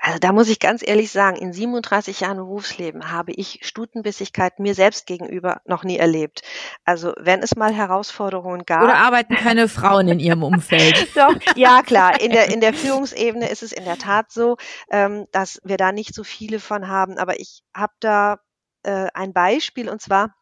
Also 0.00 0.20
da 0.20 0.32
muss 0.32 0.48
ich 0.48 0.60
ganz 0.60 0.86
ehrlich 0.86 1.10
sagen, 1.10 1.36
in 1.36 1.52
37 1.52 2.20
Jahren 2.20 2.36
Berufsleben 2.36 3.10
habe 3.10 3.32
ich 3.32 3.58
Stutenbissigkeit 3.62 4.60
mir 4.60 4.76
selbst 4.76 5.04
gegenüber 5.06 5.60
noch 5.64 5.82
nie 5.82 5.96
erlebt. 5.96 6.42
Also 6.84 7.12
wenn 7.18 7.42
es 7.42 7.56
mal 7.56 7.74
Herausforderungen 7.74 8.64
gab. 8.66 8.84
Oder 8.84 8.94
arbeiten 8.94 9.34
keine 9.34 9.66
Frauen 9.66 10.06
in 10.06 10.20
ihrem 10.20 10.44
Umfeld? 10.44 11.08
Doch, 11.16 11.34
ja 11.56 11.82
klar. 11.82 12.20
In 12.20 12.30
der, 12.30 12.52
in 12.52 12.60
der 12.60 12.72
Führungsebene 12.72 13.48
ist 13.48 13.64
es 13.64 13.72
in 13.72 13.84
der 13.84 13.98
Tat 13.98 14.30
so, 14.30 14.58
ähm, 14.92 15.26
dass 15.32 15.60
wir 15.64 15.76
da 15.76 15.90
nicht 15.90 16.14
so 16.14 16.22
viele 16.22 16.60
von 16.60 16.86
haben. 16.86 17.18
Aber 17.18 17.40
ich 17.40 17.62
habe 17.74 17.94
da 17.98 18.38
äh, 18.84 19.08
ein 19.12 19.32
Beispiel 19.32 19.88
und 19.88 20.00
zwar 20.00 20.36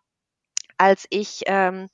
als 0.78 1.06
ich 1.10 1.42
ähm, 1.46 1.88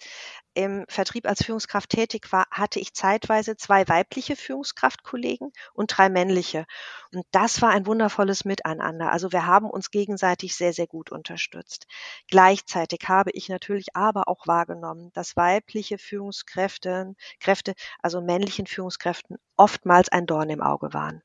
im 0.54 0.84
Vertrieb 0.88 1.26
als 1.26 1.44
Führungskraft 1.44 1.90
tätig 1.90 2.32
war, 2.32 2.46
hatte 2.50 2.80
ich 2.80 2.94
zeitweise 2.94 3.56
zwei 3.56 3.88
weibliche 3.88 4.36
Führungskraftkollegen 4.36 5.52
und 5.72 5.96
drei 5.96 6.08
männliche. 6.08 6.66
Und 7.12 7.24
das 7.30 7.62
war 7.62 7.70
ein 7.70 7.86
wundervolles 7.86 8.44
Miteinander. 8.44 9.12
Also 9.12 9.32
wir 9.32 9.46
haben 9.46 9.70
uns 9.70 9.90
gegenseitig 9.90 10.54
sehr, 10.54 10.72
sehr 10.72 10.86
gut 10.86 11.10
unterstützt. 11.10 11.86
Gleichzeitig 12.28 13.08
habe 13.08 13.30
ich 13.32 13.48
natürlich 13.48 13.94
aber 13.94 14.28
auch 14.28 14.46
wahrgenommen, 14.46 15.10
dass 15.14 15.36
weibliche 15.36 15.98
Führungskräfte, 15.98 17.14
Kräfte, 17.40 17.74
also 18.00 18.20
männlichen 18.20 18.66
Führungskräften 18.66 19.38
oftmals 19.56 20.10
ein 20.10 20.26
Dorn 20.26 20.50
im 20.50 20.62
Auge 20.62 20.92
waren. 20.92 21.22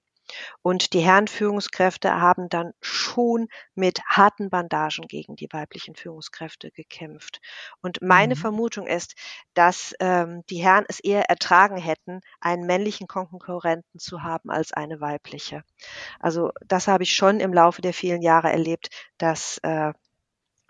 Und 0.61 0.93
die 0.93 0.99
Herrenführungskräfte 0.99 2.19
haben 2.19 2.49
dann 2.49 2.73
schon 2.81 3.47
mit 3.75 4.01
harten 4.05 4.49
Bandagen 4.49 5.07
gegen 5.07 5.35
die 5.35 5.47
weiblichen 5.51 5.95
Führungskräfte 5.95 6.71
gekämpft. 6.71 7.39
Und 7.81 8.01
meine 8.01 8.35
mhm. 8.35 8.39
Vermutung 8.39 8.87
ist, 8.87 9.15
dass 9.53 9.93
ähm, 9.99 10.43
die 10.49 10.57
Herren 10.57 10.85
es 10.87 10.99
eher 10.99 11.29
ertragen 11.29 11.77
hätten, 11.77 12.21
einen 12.39 12.65
männlichen 12.65 13.07
Konkurrenten 13.07 13.99
zu 13.99 14.23
haben 14.23 14.49
als 14.49 14.73
eine 14.73 15.01
weibliche. 15.01 15.63
Also 16.19 16.51
das 16.65 16.87
habe 16.87 17.03
ich 17.03 17.15
schon 17.15 17.39
im 17.39 17.53
Laufe 17.53 17.81
der 17.81 17.93
vielen 17.93 18.21
Jahre 18.21 18.51
erlebt, 18.51 18.89
dass 19.17 19.59
äh, 19.59 19.93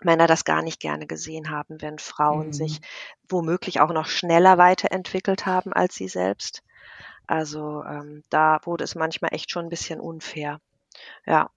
Männer 0.00 0.26
das 0.26 0.44
gar 0.44 0.62
nicht 0.62 0.80
gerne 0.80 1.06
gesehen 1.06 1.50
haben, 1.50 1.80
wenn 1.82 1.98
Frauen 1.98 2.48
mhm. 2.48 2.52
sich 2.52 2.80
womöglich 3.28 3.80
auch 3.80 3.92
noch 3.92 4.06
schneller 4.06 4.58
weiterentwickelt 4.58 5.46
haben 5.46 5.72
als 5.72 5.94
sie 5.96 6.08
selbst. 6.08 6.62
Also 7.28 7.84
ähm, 7.84 8.22
da 8.30 8.58
wurde 8.64 8.84
es 8.84 8.94
manchmal 8.94 9.34
echt 9.34 9.50
schon 9.50 9.66
ein 9.66 9.70
bisschen 9.70 10.00
unfair. 10.00 10.60
Ja. 11.26 11.50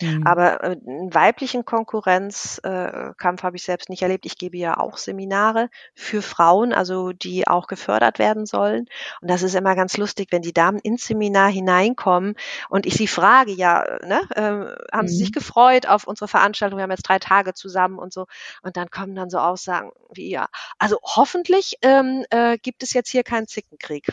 Mhm. 0.00 0.26
Aber 0.26 0.62
äh, 0.62 0.76
einen 0.86 1.14
weiblichen 1.14 1.64
Konkurrenzkampf 1.64 3.40
äh, 3.40 3.42
habe 3.42 3.56
ich 3.56 3.62
selbst 3.62 3.88
nicht 3.88 4.02
erlebt. 4.02 4.26
Ich 4.26 4.38
gebe 4.38 4.56
ja 4.56 4.78
auch 4.78 4.98
Seminare 4.98 5.70
für 5.94 6.20
Frauen, 6.20 6.72
also 6.72 7.12
die 7.12 7.46
auch 7.46 7.68
gefördert 7.68 8.18
werden 8.18 8.44
sollen. 8.44 8.86
Und 9.20 9.30
das 9.30 9.42
ist 9.42 9.54
immer 9.54 9.74
ganz 9.76 9.96
lustig, 9.96 10.28
wenn 10.30 10.42
die 10.42 10.52
Damen 10.52 10.78
ins 10.78 11.06
Seminar 11.06 11.50
hineinkommen 11.50 12.34
und 12.68 12.86
ich 12.86 12.94
sie 12.94 13.06
frage, 13.06 13.52
ja, 13.52 13.84
ne, 14.04 14.20
äh, 14.34 14.94
haben 14.94 15.04
mhm. 15.04 15.08
sie 15.08 15.16
sich 15.16 15.30
mhm. 15.30 15.34
gefreut 15.34 15.86
auf 15.88 16.06
unsere 16.06 16.28
Veranstaltung? 16.28 16.78
Wir 16.78 16.82
haben 16.82 16.90
jetzt 16.90 17.08
drei 17.08 17.18
Tage 17.18 17.54
zusammen 17.54 17.98
und 17.98 18.12
so. 18.12 18.26
Und 18.62 18.76
dann 18.76 18.90
kommen 18.90 19.14
dann 19.14 19.30
so 19.30 19.38
Aussagen 19.38 19.92
wie, 20.12 20.30
ja, 20.30 20.48
also 20.78 20.98
hoffentlich 21.02 21.78
ähm, 21.82 22.24
äh, 22.30 22.58
gibt 22.58 22.82
es 22.82 22.92
jetzt 22.92 23.10
hier 23.10 23.22
keinen 23.22 23.46
Zickenkrieg. 23.46 24.08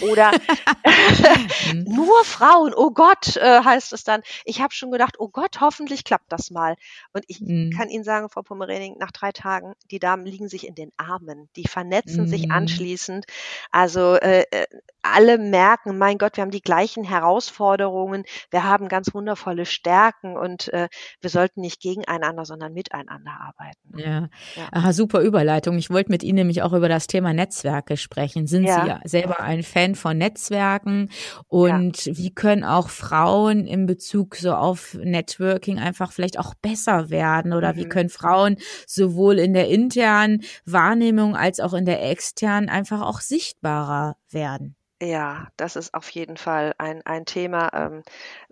Oder 0.00 0.32
nur 1.74 2.24
Frauen, 2.24 2.72
oh 2.74 2.90
Gott, 2.90 3.36
äh, 3.36 3.60
heißt 3.62 3.92
es 3.92 4.04
dann. 4.04 4.22
Ich 4.44 4.60
habe 4.60 4.74
schon 4.74 4.90
gedacht, 4.90 5.16
oh 5.18 5.28
Gott, 5.28 5.60
hoffentlich 5.60 6.04
klappt 6.04 6.32
das 6.32 6.50
mal. 6.50 6.76
Und 7.12 7.24
ich 7.28 7.40
mhm. 7.40 7.70
kann 7.76 7.88
Ihnen 7.88 8.04
sagen, 8.04 8.28
Frau 8.28 8.42
Pommerening, 8.42 8.96
nach 8.98 9.10
drei 9.10 9.32
Tagen, 9.32 9.74
die 9.90 9.98
Damen 9.98 10.24
liegen 10.24 10.48
sich 10.48 10.66
in 10.66 10.74
den 10.74 10.92
Armen, 10.96 11.48
die 11.56 11.66
vernetzen 11.68 12.24
mhm. 12.24 12.28
sich 12.28 12.50
anschließend. 12.50 13.26
Also 13.70 14.14
äh, 14.14 14.44
äh, 14.50 14.66
alle 15.02 15.38
merken, 15.38 15.98
mein 15.98 16.18
Gott, 16.18 16.36
wir 16.36 16.42
haben 16.42 16.50
die 16.50 16.62
gleichen 16.62 17.04
Herausforderungen, 17.04 18.24
wir 18.50 18.64
haben 18.64 18.88
ganz 18.88 19.12
wundervolle 19.14 19.66
Stärken 19.66 20.36
und 20.36 20.72
äh, 20.72 20.88
wir 21.20 21.30
sollten 21.30 21.60
nicht 21.60 21.80
gegeneinander, 21.80 22.44
sondern 22.44 22.72
miteinander 22.72 23.32
arbeiten. 23.38 23.98
Ja, 23.98 24.28
ja. 24.56 24.68
Aha, 24.72 24.92
super 24.92 25.20
Überleitung. 25.20 25.76
Ich 25.76 25.90
wollte 25.90 26.10
mit 26.10 26.22
Ihnen 26.22 26.36
nämlich 26.36 26.62
auch 26.62 26.72
über 26.72 26.88
das 26.88 27.06
Thema 27.06 27.32
Netzwerke 27.34 27.96
sprechen. 27.96 28.46
Sind 28.46 28.64
ja. 28.64 29.00
Sie 29.02 29.08
selber 29.08 29.40
ein 29.40 29.62
Fan 29.74 29.96
von 29.96 30.16
Netzwerken 30.16 31.10
und 31.48 32.06
ja. 32.06 32.16
wie 32.16 32.32
können 32.32 32.62
auch 32.62 32.90
Frauen 32.90 33.66
in 33.66 33.86
Bezug 33.86 34.36
so 34.36 34.54
auf 34.54 34.94
Networking 34.94 35.80
einfach 35.80 36.12
vielleicht 36.12 36.38
auch 36.38 36.54
besser 36.54 37.10
werden 37.10 37.52
oder 37.52 37.72
mhm. 37.72 37.76
wie 37.76 37.88
können 37.88 38.08
Frauen 38.08 38.56
sowohl 38.86 39.40
in 39.40 39.52
der 39.52 39.68
internen 39.68 40.44
Wahrnehmung 40.64 41.34
als 41.36 41.58
auch 41.58 41.74
in 41.74 41.86
der 41.86 42.08
externen 42.08 42.68
einfach 42.68 43.02
auch 43.02 43.20
sichtbarer 43.20 44.16
werden? 44.30 44.76
Ja, 45.02 45.48
das 45.56 45.74
ist 45.74 45.92
auf 45.92 46.08
jeden 46.10 46.36
Fall 46.36 46.72
ein, 46.78 47.04
ein 47.04 47.26
Thema, 47.26 47.70
ähm, 47.74 48.02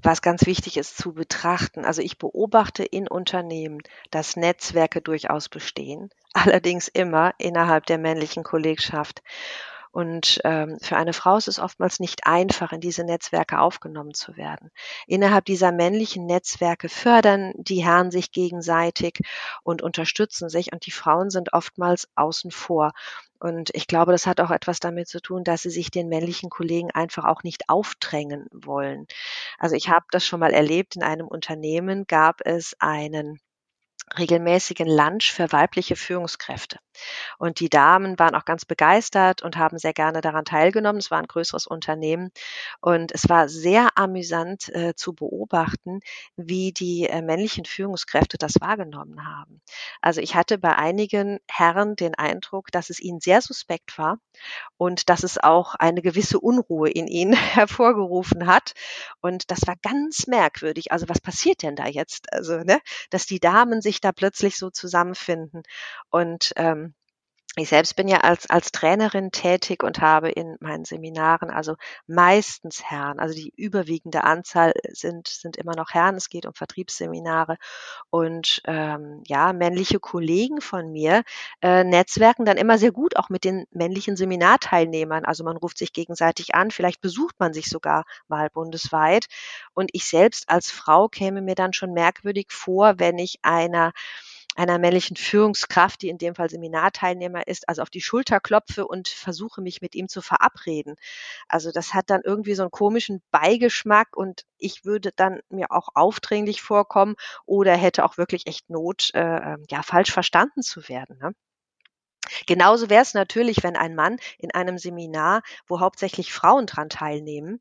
was 0.03 0.23
ganz 0.23 0.45
wichtig 0.45 0.77
ist 0.77 0.99
zu 0.99 1.15
betrachten. 1.15 1.85
Also 1.85 2.03
ich 2.03 2.19
beobachte 2.19 2.85
in 2.85 3.07
Unternehmen, 3.07 3.79
dass 4.11 4.37
Netzwerke 4.37 5.01
durchaus 5.01 5.49
bestehen, 5.49 6.11
allerdings 6.35 6.89
immer 6.89 7.33
innerhalb 7.39 7.87
der 7.87 7.99
männlichen 7.99 8.43
Kollegschaft. 8.43 9.23
Und 9.93 10.41
ähm, 10.45 10.79
für 10.81 10.97
eine 10.97 11.13
Frau 11.13 11.37
ist 11.37 11.49
es 11.49 11.59
oftmals 11.59 12.01
nicht 12.01 12.27
einfach, 12.27 12.73
in 12.73 12.81
diese 12.81 13.05
Netzwerke 13.05 13.61
aufgenommen 13.61 14.15
zu 14.15 14.37
werden. 14.39 14.71
Innerhalb 15.07 15.45
dieser 15.45 15.71
männlichen 15.71 16.25
Netzwerke 16.25 16.89
fördern 16.89 17.53
die 17.57 17.85
Herren 17.85 18.11
sich 18.11 18.33
gegenseitig 18.33 19.21
und 19.63 19.83
unterstützen 19.83 20.49
sich 20.49 20.73
und 20.73 20.87
die 20.87 20.91
Frauen 20.91 21.29
sind 21.29 21.53
oftmals 21.53 22.09
außen 22.15 22.51
vor. 22.51 22.93
Und 23.39 23.71
ich 23.75 23.87
glaube, 23.87 24.13
das 24.13 24.27
hat 24.27 24.41
auch 24.41 24.51
etwas 24.51 24.81
damit 24.81 25.09
zu 25.09 25.21
tun, 25.21 25.45
dass 25.45 25.63
sie 25.63 25.71
sich 25.71 25.91
den 25.91 26.09
männlichen 26.09 26.49
Kollegen 26.49 26.91
einfach 26.91 27.25
auch 27.25 27.43
nicht 27.43 27.69
aufdrängen 27.69 28.47
wollen. 28.51 29.07
Also 29.59 29.77
ich 29.77 29.91
habe 29.91 30.07
das 30.11 30.25
schon 30.25 30.41
mal 30.41 30.55
erlebt. 30.55 30.97
In 30.97 31.03
einem 31.03 31.29
Unternehmen 31.29 32.07
gab 32.07 32.41
es 32.45 32.75
einen 32.79 33.41
regelmäßigen 34.19 34.89
Lunch 34.89 35.33
für 35.33 35.53
weibliche 35.53 35.97
Führungskräfte. 35.97 36.79
Und 37.39 37.61
die 37.61 37.71
Damen 37.71 38.19
waren 38.19 38.35
auch 38.35 38.45
ganz 38.45 38.65
begeistert 38.65 39.43
und 39.43 39.57
haben 39.57 39.79
sehr 39.79 39.93
gerne 39.95 40.21
daran 40.21 40.45
teilgenommen. 40.45 40.99
Es 40.99 41.11
war 41.11 41.19
ein 41.19 41.27
größeres 41.27 41.67
Unternehmen 41.67 42.31
und 42.81 43.13
es 43.13 43.29
war 43.29 43.49
sehr 43.49 43.97
amüsant 43.97 44.69
äh, 44.75 44.95
zu 44.95 45.15
beobachten, 45.15 46.01
wie 46.37 46.73
die 46.73 47.09
äh, 47.09 47.23
männlichen 47.23 47.65
Führungskräfte 47.65 48.37
das 48.39 48.61
wahrgenommen 48.61 49.27
haben. 49.27 49.63
Also 50.01 50.21
ich 50.21 50.35
hatte 50.35 50.59
bei 50.59 50.77
einigen 50.77 51.39
Herren 51.49 51.97
den 51.97 52.15
Eindruck, 52.15 52.71
dass 52.71 52.91
es 52.91 53.01
ihnen 53.01 53.21
sehr 53.21 53.41
suspekt 53.41 53.97
war 53.99 54.19
und 54.77 55.09
dass 55.09 55.23
es 55.23 55.39
auch 55.39 55.75
eine 55.75 56.03
gewisse 56.03 56.41
Unruhe 56.41 56.91
in 56.91 57.07
ihnen 57.07 57.33
hervorgerufen 57.33 58.47
hat. 58.47 58.73
Und 59.21 59.51
das 59.51 59.61
war 59.67 59.77
ganz 59.83 60.27
merkwürdig. 60.27 60.93
Also 60.93 61.09
was 61.09 61.21
passiert 61.21 61.63
denn 61.63 61.77
da 61.77 61.87
jetzt? 61.87 62.33
Also, 62.33 62.59
ne, 62.59 62.81
dass 63.11 63.27
die 63.27 63.41
Damen 63.41 63.81
sich 63.81 63.92
da 64.01 64.13
plötzlich 64.13 64.57
so 64.57 64.71
zusammenfinden. 64.71 65.63
Und 66.11 66.53
ähm, 66.57 66.95
ich 67.57 67.69
selbst 67.69 67.97
bin 67.97 68.09
ja 68.09 68.19
als, 68.21 68.49
als 68.49 68.73
Trainerin 68.73 69.31
tätig 69.31 69.83
und 69.83 70.01
habe 70.01 70.31
in 70.31 70.57
meinen 70.61 70.87
Seminaren 70.87 71.51
also 71.51 71.77
meistens 72.07 72.83
Herren, 72.83 73.21
also 73.21 73.35
die 73.35 73.53
überwiegende 73.57 74.25
Anzahl 74.25 74.73
sind, 74.89 75.29
sind 75.29 75.59
immer 75.59 75.77
noch 75.77 75.91
Herren. 75.91 76.17
Es 76.17 76.31
geht 76.31 76.47
um 76.47 76.55
Vertriebsseminare 76.55 77.59
und 78.09 78.63
ähm, 78.65 79.23
ja, 79.27 79.53
männliche 79.53 80.01
Kollegen 80.01 80.63
von 80.63 80.93
mir 80.93 81.25
äh, 81.61 81.85
netzwerken 81.85 82.47
dann 82.47 82.57
immer 82.57 82.79
sehr 82.79 82.93
gut 82.93 83.17
auch 83.17 83.29
mit 83.29 83.45
den 83.45 83.67
männlichen 83.71 84.17
Seminarteilnehmern. 84.17 85.27
Also 85.27 85.45
man 85.45 85.59
ruft 85.59 85.77
sich 85.77 85.93
gegenseitig 85.93 86.55
an, 86.55 86.71
vielleicht 86.71 87.03
besucht 87.03 87.35
man 87.39 87.53
sich 87.53 87.67
sogar 87.67 88.05
mal 88.29 88.49
bundesweit. 88.49 89.27
Und 89.75 89.91
ich 89.93 90.07
selbst 90.07 90.49
als 90.49 90.71
Frau 90.71 91.09
käme 91.09 91.43
mir 91.43 91.55
dann 91.55 91.75
schon 91.75 91.93
merkwürdig 91.93 92.47
vor, 92.51 92.95
wenn 92.99 93.19
ich 93.19 93.41
einer 93.43 93.93
einer 94.55 94.79
männlichen 94.79 95.17
Führungskraft, 95.17 96.03
die 96.03 96.09
in 96.09 96.19
dem 96.19 96.35
Fall 96.35 96.51
Seminarteilnehmer 96.51 97.47
ist, 97.47 97.69
also 97.69 97.83
auf 97.83 97.91
die 97.91 98.01
Schulter 98.01 98.41
klopfe 98.41 98.87
und 98.87 99.09
versuche 99.09 99.63
mich 99.63 99.81
mit 99.81 99.95
ihm 99.95 100.09
zu 100.09 100.21
verabreden. 100.21 100.97
Also 101.49 101.71
das 101.73 101.95
hat 101.95 102.11
dann 102.11 102.23
irgendwie 102.23 102.55
so 102.55 102.63
einen 102.63 102.71
komischen 102.71 103.23
Beigeschmack 103.31 104.17
und 104.17 104.45
ich 104.59 104.85
würde 104.85 105.11
dann 105.15 105.41
mir 105.49 105.71
auch 105.71 105.89
aufdringlich 105.95 106.63
vorkommen 106.63 107.17
oder 107.47 107.77
hätte 107.77 108.05
auch 108.05 108.19
wirklich 108.19 108.47
echt 108.47 108.69
Not, 108.71 109.11
äh, 109.15 109.57
ja, 109.71 109.83
falsch 109.83 110.13
verstanden 110.13 110.63
zu 110.63 110.89
werden. 110.89 111.19
Ne? 111.19 111.35
Genauso 112.47 112.89
wäre 112.91 113.03
es 113.03 113.15
natürlich, 113.15 113.63
wenn 113.63 113.77
ein 113.77 113.95
Mann 113.95 114.19
in 114.39 114.53
einem 114.53 114.79
Seminar, 114.79 115.43
wo 115.67 115.81
hauptsächlich 115.81 116.33
Frauen 116.33 116.67
dran 116.67 116.89
teilnehmen, 116.89 117.61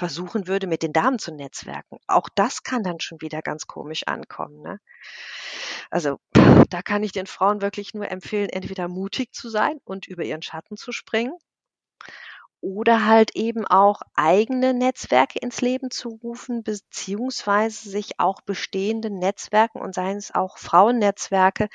versuchen 0.00 0.46
würde, 0.46 0.66
mit 0.66 0.82
den 0.82 0.94
Damen 0.94 1.18
zu 1.18 1.30
netzwerken. 1.30 1.98
Auch 2.06 2.30
das 2.34 2.62
kann 2.62 2.82
dann 2.82 3.00
schon 3.00 3.20
wieder 3.20 3.42
ganz 3.42 3.66
komisch 3.66 4.04
ankommen. 4.06 4.62
Ne? 4.62 4.80
Also 5.90 6.18
da 6.70 6.80
kann 6.82 7.02
ich 7.02 7.12
den 7.12 7.26
Frauen 7.26 7.60
wirklich 7.60 7.92
nur 7.92 8.10
empfehlen, 8.10 8.48
entweder 8.48 8.88
mutig 8.88 9.34
zu 9.34 9.50
sein 9.50 9.78
und 9.84 10.08
über 10.08 10.24
ihren 10.24 10.40
Schatten 10.40 10.78
zu 10.78 10.90
springen 10.90 11.34
oder 12.62 13.06
halt 13.06 13.36
eben 13.36 13.66
auch 13.66 14.00
eigene 14.14 14.72
Netzwerke 14.72 15.38
ins 15.38 15.60
Leben 15.60 15.90
zu 15.90 16.08
rufen, 16.22 16.62
beziehungsweise 16.62 17.90
sich 17.90 18.18
auch 18.18 18.40
bestehenden 18.40 19.18
Netzwerken 19.18 19.80
und 19.80 19.94
seien 19.94 20.16
es 20.16 20.34
auch 20.34 20.56
Frauennetzwerke 20.56 21.68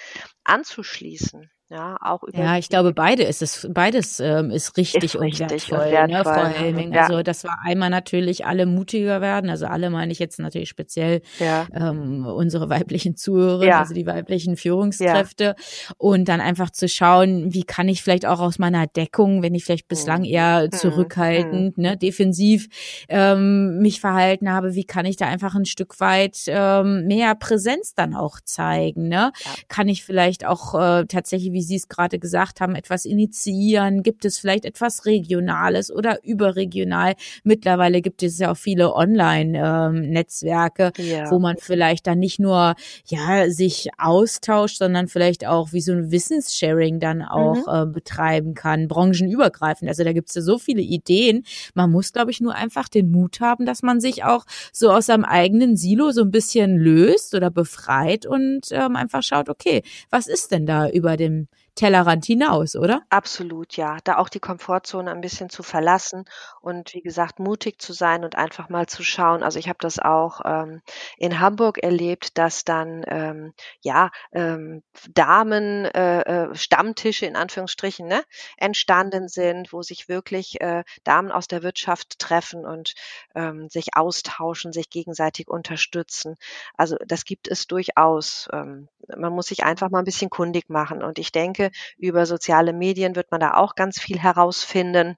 anzuschließen. 0.43 1.51
Ja, 1.69 1.97
auch 1.99 2.21
über 2.21 2.37
ja, 2.37 2.57
ich 2.59 2.69
glaube, 2.69 2.93
beide 2.93 3.23
ist 3.23 3.41
es, 3.41 3.67
beides 3.71 4.19
ähm, 4.19 4.51
ist 4.51 4.77
richtig, 4.77 5.03
ist 5.03 5.15
und, 5.15 5.23
richtig 5.23 5.71
wertvoll, 5.71 5.79
und 5.79 5.91
wertvoll, 5.91 6.07
ne, 6.07 6.23
Frau 6.23 6.45
Helming. 6.45 6.93
Ja. 6.93 7.01
Also 7.01 7.23
das 7.23 7.43
war 7.43 7.57
einmal 7.63 7.89
natürlich 7.89 8.45
alle 8.45 8.67
mutiger 8.67 9.19
werden, 9.19 9.49
also 9.49 9.65
alle 9.65 9.89
meine 9.89 10.11
ich 10.11 10.19
jetzt 10.19 10.37
natürlich 10.37 10.69
speziell 10.69 11.23
ja. 11.39 11.65
ähm, 11.73 12.27
unsere 12.27 12.69
weiblichen 12.69 13.15
Zuhörer, 13.15 13.65
ja. 13.65 13.79
also 13.79 13.95
die 13.95 14.05
weiblichen 14.05 14.57
Führungskräfte 14.57 15.55
und 15.97 16.29
dann 16.29 16.39
einfach 16.39 16.69
zu 16.69 16.87
schauen, 16.87 17.51
wie 17.51 17.63
kann 17.63 17.89
ich 17.89 18.03
vielleicht 18.03 18.27
auch 18.27 18.41
aus 18.41 18.59
meiner 18.59 18.85
Deckung, 18.85 19.41
wenn 19.41 19.55
ich 19.55 19.65
vielleicht 19.65 19.87
bislang 19.87 20.19
mhm. 20.19 20.25
eher 20.25 20.65
mhm. 20.65 20.71
zurückhaltend, 20.71 21.79
mhm. 21.79 21.83
ne, 21.83 21.97
defensiv 21.97 22.67
ähm, 23.09 23.79
mich 23.79 24.01
verhalten 24.01 24.51
habe, 24.51 24.75
wie 24.75 24.85
kann 24.85 25.07
ich 25.07 25.17
da 25.17 25.25
einfach 25.25 25.55
ein 25.55 25.65
Stück 25.65 25.99
weit 25.99 26.43
ähm, 26.45 27.07
mehr 27.07 27.33
Präsenz 27.33 27.95
dann 27.95 28.13
auch 28.13 28.39
zeigen, 28.43 29.07
ne? 29.07 29.31
Kann 29.67 29.87
ich 29.87 30.03
vielleicht 30.05 30.45
auch 30.45 30.75
äh, 30.75 31.05
tatsächlich 31.05 31.54
wie 31.55 31.63
Sie 31.63 31.77
es 31.77 31.87
gerade 31.87 32.19
gesagt 32.19 32.59
haben, 32.61 32.75
etwas 32.75 33.05
initiieren? 33.05 34.03
Gibt 34.03 34.25
es 34.25 34.37
vielleicht 34.37 34.65
etwas 34.65 35.05
Regionales 35.05 35.89
oder 35.89 36.23
überregional? 36.23 37.15
Mittlerweile 37.43 38.01
gibt 38.01 38.21
es 38.21 38.37
ja 38.37 38.51
auch 38.51 38.57
viele 38.57 38.93
Online-Netzwerke, 38.93 40.91
ja. 40.97 41.31
wo 41.31 41.39
man 41.39 41.55
vielleicht 41.57 42.05
dann 42.07 42.19
nicht 42.19 42.39
nur 42.39 42.75
ja 43.07 43.49
sich 43.49 43.89
austauscht, 43.97 44.77
sondern 44.77 45.07
vielleicht 45.07 45.47
auch 45.47 45.71
wie 45.71 45.81
so 45.81 45.93
ein 45.93 46.11
Wissenssharing 46.11 46.99
dann 46.99 47.21
auch 47.21 47.55
mhm. 47.55 47.89
äh, 47.89 47.91
betreiben 47.91 48.53
kann, 48.53 48.89
branchenübergreifend. 48.89 49.89
Also 49.89 50.03
da 50.03 50.11
gibt 50.11 50.29
es 50.29 50.35
ja 50.35 50.41
so 50.41 50.57
viele 50.57 50.81
Ideen. 50.81 51.45
Man 51.73 51.89
muss, 51.89 52.11
glaube 52.11 52.31
ich, 52.31 52.41
nur 52.41 52.53
einfach 52.53 52.89
den 52.89 53.09
Mut 53.11 53.39
haben, 53.39 53.65
dass 53.65 53.81
man 53.81 54.01
sich 54.01 54.25
auch 54.25 54.45
so 54.73 54.91
aus 54.91 55.05
seinem 55.05 55.23
eigenen 55.23 55.77
Silo 55.77 56.11
so 56.11 56.21
ein 56.21 56.31
bisschen 56.31 56.77
löst 56.77 57.33
oder 57.33 57.49
befreit 57.49 58.25
und 58.25 58.67
ähm, 58.71 58.97
einfach 58.97 59.23
schaut, 59.23 59.47
okay, 59.47 59.83
was 60.09 60.27
ist 60.27 60.51
denn 60.51 60.65
da 60.65 60.89
über 60.89 61.15
dem 61.15 61.44
Tellerrand 61.75 62.25
hinaus, 62.25 62.75
oder? 62.75 63.01
Absolut, 63.09 63.75
ja. 63.77 63.97
Da 64.03 64.17
auch 64.17 64.29
die 64.29 64.39
Komfortzone 64.39 65.11
ein 65.11 65.21
bisschen 65.21 65.49
zu 65.49 65.61
verlassen 65.61 66.25
und 66.61 66.93
wie 66.93 67.01
gesagt, 67.01 67.39
mutig 67.39 67.81
zu 67.81 67.93
sein 67.93 68.23
und 68.23 68.35
einfach 68.35 68.69
mal 68.69 68.87
zu 68.87 69.03
schauen. 69.03 69.43
Also 69.43 69.59
ich 69.59 69.67
habe 69.67 69.77
das 69.81 69.99
auch 69.99 70.41
ähm, 70.45 70.81
in 71.17 71.39
Hamburg 71.39 71.77
erlebt, 71.79 72.37
dass 72.37 72.63
dann 72.63 73.03
ähm, 73.07 73.53
ja 73.81 74.09
ähm, 74.31 74.83
Damen 75.13 75.85
äh, 75.85 76.21
äh, 76.21 76.55
Stammtische 76.55 77.25
in 77.25 77.35
Anführungsstrichen 77.35 78.07
ne, 78.07 78.23
entstanden 78.57 79.27
sind, 79.27 79.73
wo 79.73 79.81
sich 79.81 80.07
wirklich 80.07 80.61
äh, 80.61 80.83
Damen 81.03 81.31
aus 81.31 81.47
der 81.47 81.61
Wirtschaft 81.61 82.19
treffen 82.19 82.65
und 82.65 82.93
ähm, 83.35 83.69
sich 83.69 83.95
austauschen, 83.95 84.71
sich 84.71 84.89
gegenseitig 84.89 85.49
unterstützen. 85.49 86.35
Also 86.75 86.95
das 87.05 87.25
gibt 87.25 87.49
es 87.49 87.67
durchaus. 87.67 88.47
Ähm, 88.53 88.87
man 89.15 89.33
muss 89.33 89.47
sich 89.47 89.63
einfach 89.63 89.89
mal 89.89 89.99
ein 89.99 90.05
bisschen 90.05 90.29
kundig 90.29 90.69
machen. 90.69 91.03
Und 91.03 91.19
ich 91.19 91.31
denke, 91.31 91.64
über 91.97 92.25
soziale 92.25 92.73
Medien 92.73 93.15
wird 93.15 93.31
man 93.31 93.41
da 93.41 93.55
auch 93.55 93.75
ganz 93.75 93.99
viel 93.99 94.19
herausfinden 94.19 95.15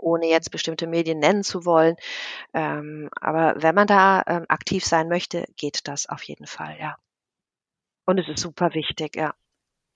ohne 0.00 0.26
jetzt 0.26 0.50
bestimmte 0.50 0.86
Medien 0.86 1.18
nennen 1.18 1.42
zu 1.42 1.64
wollen. 1.64 1.96
Ähm, 2.54 3.08
aber 3.20 3.54
wenn 3.62 3.74
man 3.74 3.86
da 3.86 4.22
ähm, 4.26 4.44
aktiv 4.48 4.84
sein 4.84 5.08
möchte, 5.08 5.44
geht 5.56 5.88
das 5.88 6.08
auf 6.08 6.22
jeden 6.22 6.46
Fall, 6.46 6.76
ja. 6.78 6.96
Und 8.06 8.18
es 8.18 8.28
ist 8.28 8.40
super 8.40 8.74
wichtig, 8.74 9.16
ja. 9.16 9.34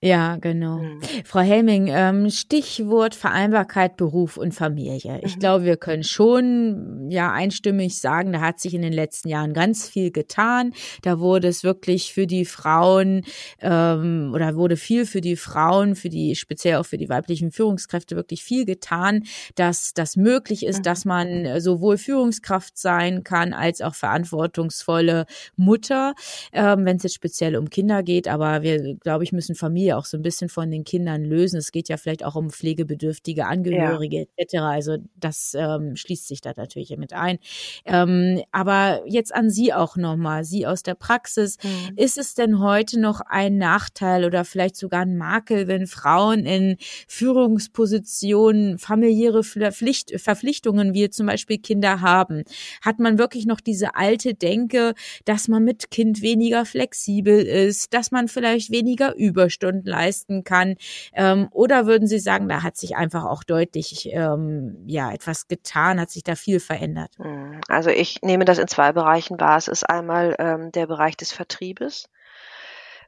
Ja, 0.03 0.35
genau. 0.35 0.79
Mhm. 0.79 0.99
Frau 1.23 1.39
Helming, 1.39 1.87
ähm, 1.87 2.29
Stichwort 2.29 3.15
Vereinbarkeit 3.15 3.95
Beruf 3.95 4.35
und 4.35 4.53
Familie. 4.53 5.21
Ich 5.23 5.37
mhm. 5.37 5.39
glaube, 5.39 5.63
wir 5.63 5.77
können 5.77 6.03
schon 6.03 7.07
ja 7.09 7.31
einstimmig 7.31 8.01
sagen, 8.01 8.33
da 8.33 8.41
hat 8.41 8.59
sich 8.59 8.73
in 8.73 8.81
den 8.81 8.91
letzten 8.91 9.29
Jahren 9.29 9.53
ganz 9.53 9.87
viel 9.87 10.11
getan. 10.11 10.73
Da 11.03 11.19
wurde 11.19 11.47
es 11.47 11.63
wirklich 11.63 12.13
für 12.13 12.27
die 12.27 12.43
Frauen 12.43 13.23
ähm, 13.61 14.31
oder 14.33 14.57
wurde 14.57 14.75
viel 14.75 15.05
für 15.05 15.21
die 15.21 15.37
Frauen, 15.37 15.95
für 15.95 16.09
die 16.09 16.35
speziell 16.35 16.79
auch 16.79 16.85
für 16.85 16.97
die 16.97 17.07
weiblichen 17.07 17.51
Führungskräfte 17.51 18.17
wirklich 18.17 18.43
viel 18.43 18.65
getan, 18.65 19.23
dass 19.55 19.93
das 19.93 20.17
möglich 20.17 20.65
ist, 20.65 20.79
mhm. 20.79 20.83
dass 20.83 21.05
man 21.05 21.61
sowohl 21.61 21.97
Führungskraft 21.97 22.77
sein 22.77 23.23
kann 23.23 23.53
als 23.53 23.79
auch 23.79 23.95
verantwortungsvolle 23.95 25.27
Mutter, 25.55 26.13
ähm, 26.51 26.83
wenn 26.83 26.97
es 26.97 27.03
jetzt 27.03 27.15
speziell 27.15 27.55
um 27.55 27.69
Kinder 27.69 28.03
geht. 28.03 28.27
Aber 28.27 28.63
wir, 28.63 28.95
glaube 28.95 29.23
ich, 29.23 29.31
müssen 29.31 29.55
Familie 29.55 29.92
auch 29.97 30.05
so 30.05 30.17
ein 30.17 30.21
bisschen 30.21 30.49
von 30.49 30.71
den 30.71 30.83
Kindern 30.83 31.23
lösen. 31.23 31.57
Es 31.57 31.71
geht 31.71 31.89
ja 31.89 31.97
vielleicht 31.97 32.23
auch 32.23 32.35
um 32.35 32.49
pflegebedürftige 32.49 33.45
Angehörige 33.45 34.17
ja. 34.17 34.25
etc. 34.37 34.55
Also 34.59 34.97
das 35.15 35.55
ähm, 35.57 35.95
schließt 35.95 36.27
sich 36.27 36.41
da 36.41 36.53
natürlich 36.55 36.95
mit 36.97 37.13
ein. 37.13 37.39
Ähm, 37.85 38.41
aber 38.51 39.03
jetzt 39.05 39.33
an 39.33 39.49
Sie 39.49 39.73
auch 39.73 39.95
nochmal, 39.95 40.43
Sie 40.43 40.67
aus 40.67 40.83
der 40.83 40.95
Praxis. 40.95 41.57
Mhm. 41.63 41.97
Ist 41.97 42.17
es 42.17 42.35
denn 42.35 42.59
heute 42.59 42.99
noch 42.99 43.21
ein 43.21 43.57
Nachteil 43.57 44.25
oder 44.25 44.45
vielleicht 44.45 44.75
sogar 44.75 45.01
ein 45.01 45.17
Makel, 45.17 45.67
wenn 45.67 45.87
Frauen 45.87 46.45
in 46.45 46.77
Führungspositionen 47.07 48.77
familiäre 48.77 49.43
Pflicht, 49.43 50.19
Verpflichtungen 50.19 50.93
wie 50.93 51.09
zum 51.09 51.27
Beispiel 51.27 51.57
Kinder 51.57 52.01
haben? 52.01 52.43
Hat 52.81 52.99
man 52.99 53.17
wirklich 53.17 53.45
noch 53.45 53.61
diese 53.61 53.95
alte 53.95 54.33
Denke, 54.33 54.93
dass 55.25 55.47
man 55.47 55.63
mit 55.63 55.91
Kind 55.91 56.21
weniger 56.21 56.65
flexibel 56.65 57.39
ist, 57.39 57.93
dass 57.93 58.11
man 58.11 58.27
vielleicht 58.27 58.71
weniger 58.71 59.15
Überstunden 59.15 59.82
leisten 59.85 60.43
kann? 60.43 60.75
Ähm, 61.13 61.47
oder 61.51 61.85
würden 61.85 62.07
Sie 62.07 62.19
sagen, 62.19 62.49
da 62.49 62.63
hat 62.63 62.77
sich 62.77 62.95
einfach 62.95 63.25
auch 63.25 63.43
deutlich 63.43 64.09
ähm, 64.11 64.83
ja 64.85 65.11
etwas 65.11 65.47
getan, 65.47 65.99
hat 65.99 66.09
sich 66.09 66.23
da 66.23 66.35
viel 66.35 66.59
verändert? 66.59 67.11
Hm, 67.17 67.61
also 67.67 67.89
ich 67.89 68.21
nehme 68.21 68.45
das 68.45 68.57
in 68.57 68.67
zwei 68.67 68.91
Bereichen 68.91 69.39
wahr. 69.39 69.57
Es 69.57 69.67
ist 69.67 69.89
einmal 69.89 70.35
ähm, 70.39 70.71
der 70.71 70.87
Bereich 70.87 71.17
des 71.17 71.31
Vertriebes. 71.31 72.09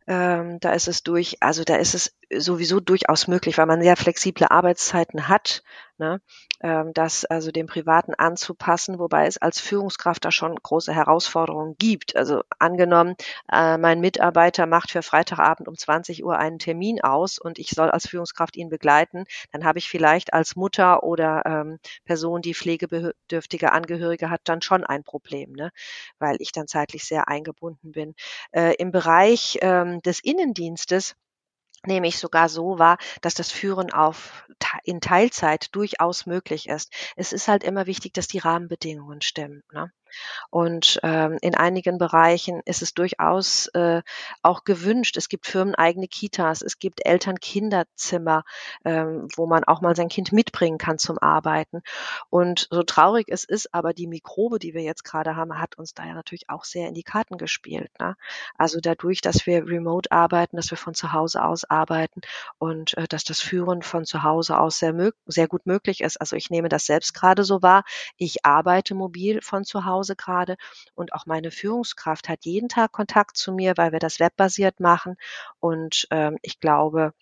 Ähm, 0.08 0.60
da 0.60 0.74
ist 0.74 0.88
es 0.88 1.02
durch, 1.02 1.38
also 1.42 1.64
da 1.64 1.78
ist 1.78 1.96
es 1.96 2.16
sowieso 2.34 2.80
durchaus 2.80 3.28
möglich, 3.28 3.58
weil 3.58 3.66
man 3.66 3.82
sehr 3.82 3.96
flexible 3.96 4.48
Arbeitszeiten 4.50 5.28
hat, 5.28 5.64
ne, 5.98 6.22
ähm, 6.62 6.94
das 6.94 7.26
also 7.26 7.52
dem 7.52 7.68
Privaten 7.68 8.14
anzupassen, 8.14 9.00
wobei 9.00 9.28
es 9.28 9.38
als 9.38 9.60
Führungskraft 9.60 10.26
da 10.26 10.32
schon 10.32 10.56
große 10.56 10.94
Herausforderungen 10.94 11.76
gibt. 11.78 12.16
Also 12.16 12.42
angenommen, 12.60 13.16
äh, 13.52 13.78
mein 13.78 14.00
Mitarbeiter 14.00 14.66
macht 14.66 14.92
für 14.92 15.02
Freitagabend 15.02 15.68
um 15.68 15.78
20 15.78 16.24
Uhr 16.24 16.38
einen 16.38 16.60
Termin 16.60 17.02
aus 17.02 17.38
und 17.38 17.60
ich 17.60 17.70
soll 17.72 17.92
als 17.92 18.08
Führungskraft 18.08 18.56
ihn 18.56 18.70
begleiten, 18.70 19.26
dann 19.52 19.66
habe 19.66 19.80
ich 19.80 19.90
vielleicht 19.90 20.34
als 20.34 20.56
Mutter 20.56 21.04
oder 21.04 21.44
ähm, 21.46 21.80
Person, 22.06 22.42
die 22.42 22.54
pflegebedürftige 22.54 23.72
Angehörige 23.72 24.30
hat, 24.30 24.42
dann 24.46 24.62
schon 24.62 24.84
ein 24.84 25.04
Problem, 25.04 25.54
ne, 25.54 25.72
weil 26.20 26.38
ich 26.40 26.52
dann 26.52 26.68
zeitlich 26.68 27.06
sehr 27.06 27.28
eingebunden 27.28 27.92
bin. 27.92 28.16
Äh, 28.52 28.76
Im 28.76 28.92
Bereich 28.92 29.58
ähm, 29.62 30.02
des 30.02 30.20
Innendienstes 30.20 31.16
nehme 31.88 32.08
ich 32.08 32.18
sogar 32.18 32.50
so 32.50 32.80
wahr, 32.80 32.98
dass 33.22 33.34
das 33.34 33.52
Führen 33.52 33.92
auf, 33.92 34.46
in 34.84 35.02
Teilzeit 35.02 35.74
durchaus 35.76 36.26
möglich 36.26 36.68
ist. 36.70 36.94
Es 37.16 37.34
ist 37.34 37.48
halt 37.48 37.64
immer 37.64 37.86
wichtig, 37.86 38.14
dass 38.14 38.28
die 38.28 38.40
Rahmenbedingungen 38.40 39.22
stimmen. 39.22 39.64
Ne? 39.72 39.92
Und 40.50 41.00
ähm, 41.04 41.38
in 41.42 41.56
einigen 41.56 41.98
Bereichen 41.98 42.62
ist 42.66 42.82
es 42.82 42.94
durchaus 42.94 43.68
äh, 43.68 44.02
auch 44.42 44.64
gewünscht. 44.64 45.18
Es 45.18 45.30
gibt 45.30 45.48
firmeneigene 45.48 46.08
Kitas, 46.08 46.62
es 46.62 46.80
gibt 46.80 47.06
Eltern-Kinderzimmer, 47.06 48.44
ähm, 48.84 49.28
wo 49.36 49.46
man 49.46 49.64
auch 49.64 49.82
mal 49.82 49.96
sein 49.96 50.10
Kind 50.10 50.32
mitbringen 50.32 50.78
kann 50.78 50.98
zum 50.98 51.18
Arbeiten. 51.20 51.82
Und 52.30 52.68
so 52.70 52.84
traurig 52.84 53.28
es 53.30 53.44
ist, 53.44 53.74
aber 53.74 53.94
die 53.94 54.08
Mikrobe, 54.08 54.60
die 54.60 54.74
wir 54.74 54.84
jetzt 54.84 55.04
gerade 55.04 55.36
haben, 55.36 55.60
hat 55.60 55.78
uns 55.78 55.94
da 55.94 56.06
ja 56.06 56.14
natürlich 56.14 56.50
auch 56.50 56.64
sehr 56.64 56.88
in 56.88 56.94
die 56.94 57.04
Karten 57.04 57.38
gespielt. 57.38 57.92
Ne? 58.00 58.16
Also 58.58 58.80
dadurch, 58.82 59.22
dass 59.22 59.46
wir 59.46 59.66
remote 59.66 60.12
arbeiten, 60.12 60.58
dass 60.58 60.72
wir 60.72 60.78
von 60.78 60.94
zu 60.94 61.12
Hause 61.12 61.44
aus 61.44 61.64
arbeiten 61.66 62.22
und 62.58 62.98
äh, 62.98 63.08
dass 63.08 63.24
das 63.24 63.42
Führen 63.42 63.82
von 63.82 64.06
zu 64.06 64.24
Hause 64.24 64.60
aus 64.60 64.80
sehr, 64.80 64.94
sehr 65.26 65.48
gut 65.48 65.66
möglich 65.66 66.02
ist. 66.02 66.20
Also 66.22 66.36
ich 66.36 66.50
nehme 66.50 66.70
das 66.70 66.86
selbst 66.86 67.14
gerade 67.14 67.44
so 67.44 67.62
wahr. 67.62 67.84
Ich 68.18 68.46
arbeite 68.46 68.96
mobil 68.96 69.42
von 69.42 69.64
zu 69.64 69.86
Hause 69.86 70.05
gerade 70.14 70.58
und 70.94 71.14
auch 71.14 71.26
meine 71.26 71.50
Führungskraft 71.50 72.30
hat 72.30 72.46
jeden 72.46 72.70
Tag 72.70 72.92
Kontakt 72.92 73.38
zu 73.38 73.52
mir, 73.52 73.74
weil 73.78 73.92
wir 73.92 74.00
das 74.00 74.20
webbasiert 74.20 74.80
machen. 74.80 75.16
Und 75.60 76.08
ähm, 76.12 76.38
ich 76.44 76.60
glaube, 76.60 77.14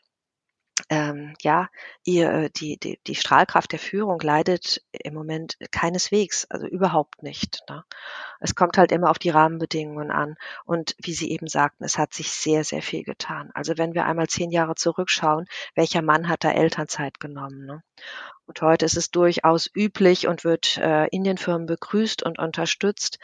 ähm, 0.93 1.33
ja, 1.41 1.69
ihr, 2.03 2.29
äh, 2.29 2.49
die, 2.51 2.77
die, 2.77 2.99
die 3.07 3.15
Strahlkraft 3.15 3.71
der 3.71 3.79
Führung 3.79 4.19
leidet 4.19 4.83
im 4.91 5.15
Moment 5.15 5.57
keineswegs, 5.71 6.45
also 6.51 6.67
überhaupt 6.67 7.23
nicht. 7.23 7.63
Ne? 7.67 7.83
Es 8.39 8.53
kommt 8.53 8.77
halt 8.77 8.91
immer 8.91 9.09
auf 9.09 9.17
die 9.17 9.31
Rahmenbedingungen 9.31 10.11
an. 10.11 10.35
Und 10.65 10.95
wie 11.01 11.13
Sie 11.13 11.31
eben 11.31 11.47
sagten, 11.47 11.83
es 11.83 11.97
hat 11.97 12.13
sich 12.13 12.29
sehr, 12.29 12.63
sehr 12.63 12.83
viel 12.83 13.03
getan. 13.03 13.49
Also 13.55 13.75
wenn 13.79 13.95
wir 13.95 14.05
einmal 14.05 14.27
zehn 14.27 14.51
Jahre 14.51 14.75
zurückschauen, 14.75 15.47
welcher 15.73 16.03
Mann 16.03 16.29
hat 16.29 16.43
da 16.43 16.51
Elternzeit 16.51 17.19
genommen? 17.19 17.65
Ne? 17.65 17.83
Und 18.45 18.61
heute 18.61 18.85
ist 18.85 18.97
es 18.97 19.09
durchaus 19.09 19.71
üblich 19.73 20.27
und 20.27 20.43
wird 20.43 20.77
äh, 20.77 21.07
in 21.07 21.23
den 21.23 21.39
Firmen 21.39 21.65
begrüßt 21.65 22.21
und 22.21 22.37
unterstützt. 22.37 23.17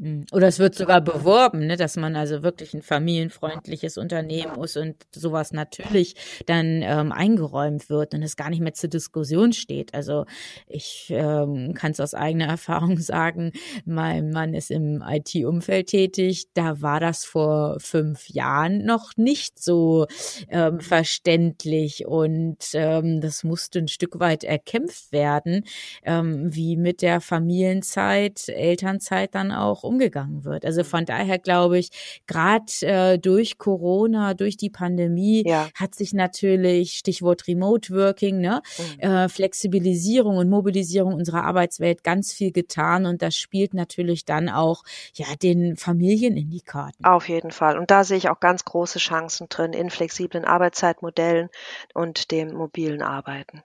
Hm. 0.00 0.24
Oder 0.32 0.48
es 0.48 0.58
wird 0.58 0.74
sogar 0.74 1.02
beworben, 1.02 1.66
ne, 1.66 1.76
dass 1.76 1.96
man 1.96 2.16
also 2.16 2.42
wirklich 2.42 2.72
ein 2.72 2.80
familienfreundliches 2.80 3.98
Unternehmen 3.98 4.56
ist 4.62 4.78
und 4.78 4.96
sowas 5.14 5.52
natürlich 5.52 6.14
dann 6.46 6.80
ähm, 6.82 7.12
eingeräumt 7.12 7.90
wird 7.90 8.14
und 8.14 8.22
es 8.22 8.36
gar 8.36 8.48
nicht 8.48 8.60
mehr 8.60 8.72
zur 8.72 8.88
Diskussion 8.88 9.52
steht. 9.52 9.92
Also 9.92 10.24
ich 10.66 11.08
ähm, 11.10 11.74
kann 11.74 11.92
es 11.92 12.00
aus 12.00 12.14
eigener 12.14 12.46
Erfahrung 12.48 12.96
sagen, 12.98 13.52
mein 13.84 14.30
Mann 14.30 14.54
ist 14.54 14.70
im 14.70 15.04
IT-Umfeld 15.06 15.88
tätig. 15.88 16.46
Da 16.54 16.80
war 16.80 17.00
das 17.00 17.26
vor 17.26 17.76
fünf 17.78 18.30
Jahren 18.30 18.86
noch 18.86 19.18
nicht 19.18 19.62
so 19.62 20.06
ähm, 20.48 20.80
verständlich 20.80 22.06
und 22.06 22.56
ähm, 22.72 23.20
das 23.20 23.44
musste 23.44 23.80
ein 23.80 23.88
Stück 23.88 24.18
weit 24.18 24.44
erkämpft 24.44 25.12
werden, 25.12 25.66
ähm, 26.04 26.54
wie 26.54 26.78
mit 26.78 27.02
der 27.02 27.20
Familienzeit, 27.20 28.48
Elternzeit 28.48 29.34
dann 29.34 29.52
auch 29.52 29.89
umgegangen 29.90 30.44
wird. 30.44 30.64
Also 30.64 30.84
von 30.84 31.04
daher 31.04 31.38
glaube 31.38 31.78
ich, 31.78 31.90
gerade 32.26 32.64
äh, 32.82 33.18
durch 33.18 33.58
Corona, 33.58 34.34
durch 34.34 34.56
die 34.56 34.70
Pandemie 34.70 35.42
ja. 35.46 35.68
hat 35.74 35.94
sich 35.94 36.14
natürlich, 36.14 36.92
Stichwort 36.92 37.46
Remote 37.48 37.92
Working, 37.92 38.40
ne, 38.40 38.62
mhm. 38.78 39.00
äh, 39.00 39.28
Flexibilisierung 39.28 40.36
und 40.36 40.48
Mobilisierung 40.48 41.14
unserer 41.14 41.44
Arbeitswelt 41.44 42.04
ganz 42.04 42.32
viel 42.32 42.52
getan 42.52 43.04
und 43.04 43.20
das 43.20 43.36
spielt 43.36 43.74
natürlich 43.74 44.24
dann 44.24 44.48
auch 44.48 44.84
ja 45.14 45.26
den 45.42 45.76
Familien 45.76 46.36
in 46.36 46.50
die 46.50 46.60
Karten. 46.60 47.04
Auf 47.04 47.28
jeden 47.28 47.50
Fall. 47.50 47.78
Und 47.78 47.90
da 47.90 48.04
sehe 48.04 48.16
ich 48.16 48.28
auch 48.28 48.40
ganz 48.40 48.64
große 48.64 48.98
Chancen 48.98 49.48
drin 49.48 49.72
in 49.72 49.90
flexiblen 49.90 50.44
Arbeitszeitmodellen 50.44 51.48
und 51.94 52.30
dem 52.30 52.52
mobilen 52.54 53.02
Arbeiten. 53.02 53.62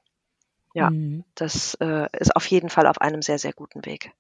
Ja, 0.74 0.90
mhm. 0.90 1.24
das 1.36 1.76
äh, 1.76 2.08
ist 2.20 2.36
auf 2.36 2.46
jeden 2.48 2.70
Fall 2.70 2.88
auf 2.88 3.00
einem 3.00 3.22
sehr, 3.22 3.40
sehr 3.40 3.54
guten 3.54 3.86
Weg. 3.86 4.12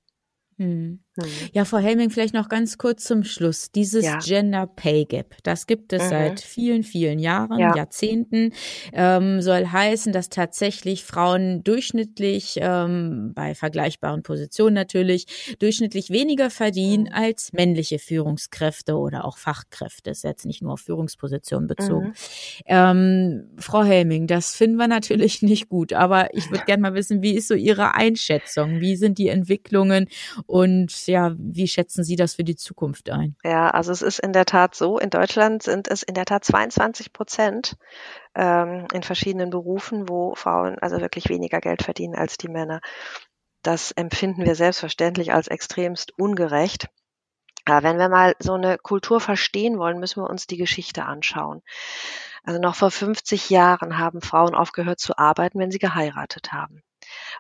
Hm. 0.58 1.00
Mhm. 1.18 1.26
Ja, 1.54 1.65
Frau 1.65 1.78
Helming, 1.78 2.10
vielleicht 2.10 2.34
noch 2.34 2.50
ganz 2.50 2.78
kurz 2.78 3.04
zum 3.04 3.24
Schluss. 3.24 3.72
Dieses 3.72 4.06
ja. 4.06 4.20
Gender 4.20 4.68
Pay 4.68 5.06
Gap, 5.06 5.36
das 5.44 5.65
gibt 5.65 5.94
es 5.94 6.04
mhm. 6.04 6.10
seit 6.10 6.39
vielen, 6.41 6.84
vielen 6.84 7.20
Jahren, 7.20 7.60
ja. 7.60 7.76
Jahrzehnten, 7.76 8.52
ähm, 8.91 9.41
soll 9.41 9.68
heißen, 9.68 10.12
dass 10.12 10.30
tatsächlich 10.30 11.04
Frauen 11.04 11.63
durchschnittlich, 11.63 12.58
ähm, 12.62 13.32
bei 13.34 13.56
vergleichbaren 13.56 14.24
Positionen 14.24 14.74
natürlich, 14.76 15.56
durchschnittlich 15.60 16.10
weniger 16.10 16.50
verdienen 16.50 17.06
mhm. 17.06 17.13
als 17.13 17.54
männliche 17.54 18.00
Führungskräfte 18.00 18.96
oder 18.96 19.26
auch 19.26 19.38
Fachkräfte. 19.38 20.12
Das 20.12 20.20
ist 20.20 20.24
jetzt 20.24 20.46
nicht 20.46 20.62
nur 20.62 20.74
auf 20.74 20.82
Führungspositionen 20.82 21.68
bezogen. 21.68 22.08
Mhm. 22.08 22.13
Ähm, 22.65 23.50
Frau 23.58 23.84
Helming, 23.84 24.28
das 24.28 24.56
finden 24.56 24.78
wir 24.78 24.88
natürlich 24.88 25.41
nicht 25.41 25.70
gut, 25.70 25.94
aber 25.94 26.34
ich 26.34 26.50
würde 26.52 26.65
gerne 26.65 26.82
mal 26.82 26.94
wissen, 26.94 27.22
wie 27.22 27.36
ist 27.36 27.48
so 27.48 27.54
Ihre 27.54 27.94
Einschätzung? 27.94 28.82
Wie 28.82 28.98
sind 28.98 29.18
die 29.18 29.30
Entwicklungen 29.30 30.08
und 30.48 31.08
ja, 31.08 31.34
wie 31.38 31.68
schätzen 31.68 32.04
Sie 32.04 32.16
das 32.16 32.36
für 32.36 32.44
die 32.44 32.56
Zukunft 32.56 33.10
ein? 33.10 33.36
Ja, 33.44 33.70
also 33.70 33.92
es 33.92 34.02
ist 34.02 34.20
in 34.20 34.34
der 34.34 34.46
Tat 34.46 34.76
so, 34.76 35.00
in 35.00 35.10
Deutschland 35.10 35.64
sind 35.64 35.88
es 35.88 36.04
in 36.04 36.14
der 36.14 36.26
Tat 36.26 36.46
22 36.46 37.14
Prozent 37.14 37.78
ähm, 38.36 38.88
in 38.94 39.04
verschiedenen 39.04 39.50
Berufen, 39.50 40.08
wo 40.08 40.36
Frauen 40.36 40.78
also 40.80 41.02
wirklich 41.02 41.30
weniger 41.30 41.60
Geld 41.62 41.84
verdienen 41.84 42.16
als 42.16 42.38
die 42.38 42.50
Männer. 42.50 42.82
Das 43.64 43.92
empfinden 43.92 44.46
wir 44.46 44.56
selbstverständlich 44.56 45.34
als 45.34 45.48
extremst 45.48 46.18
ungerecht. 46.20 46.88
Aber 47.66 47.82
wenn 47.82 47.98
wir 47.98 48.10
mal 48.10 48.36
so 48.38 48.54
eine 48.54 48.78
Kultur 48.78 49.20
verstehen 49.20 49.80
wollen, 49.80 50.00
müssen 50.00 50.22
wir 50.22 50.30
uns 50.30 50.46
die 50.46 50.58
Geschichte 50.58 51.06
anschauen. 51.06 51.64
Also 52.44 52.60
noch 52.62 52.76
vor 52.76 52.92
50 52.92 53.50
Jahren 53.50 53.98
haben 53.98 54.22
Frauen 54.22 54.54
aufgehört 54.54 55.00
zu 55.00 55.18
arbeiten, 55.18 55.60
wenn 55.60 55.72
sie 55.72 55.80
geheiratet 55.80 56.54
haben. 56.54 56.84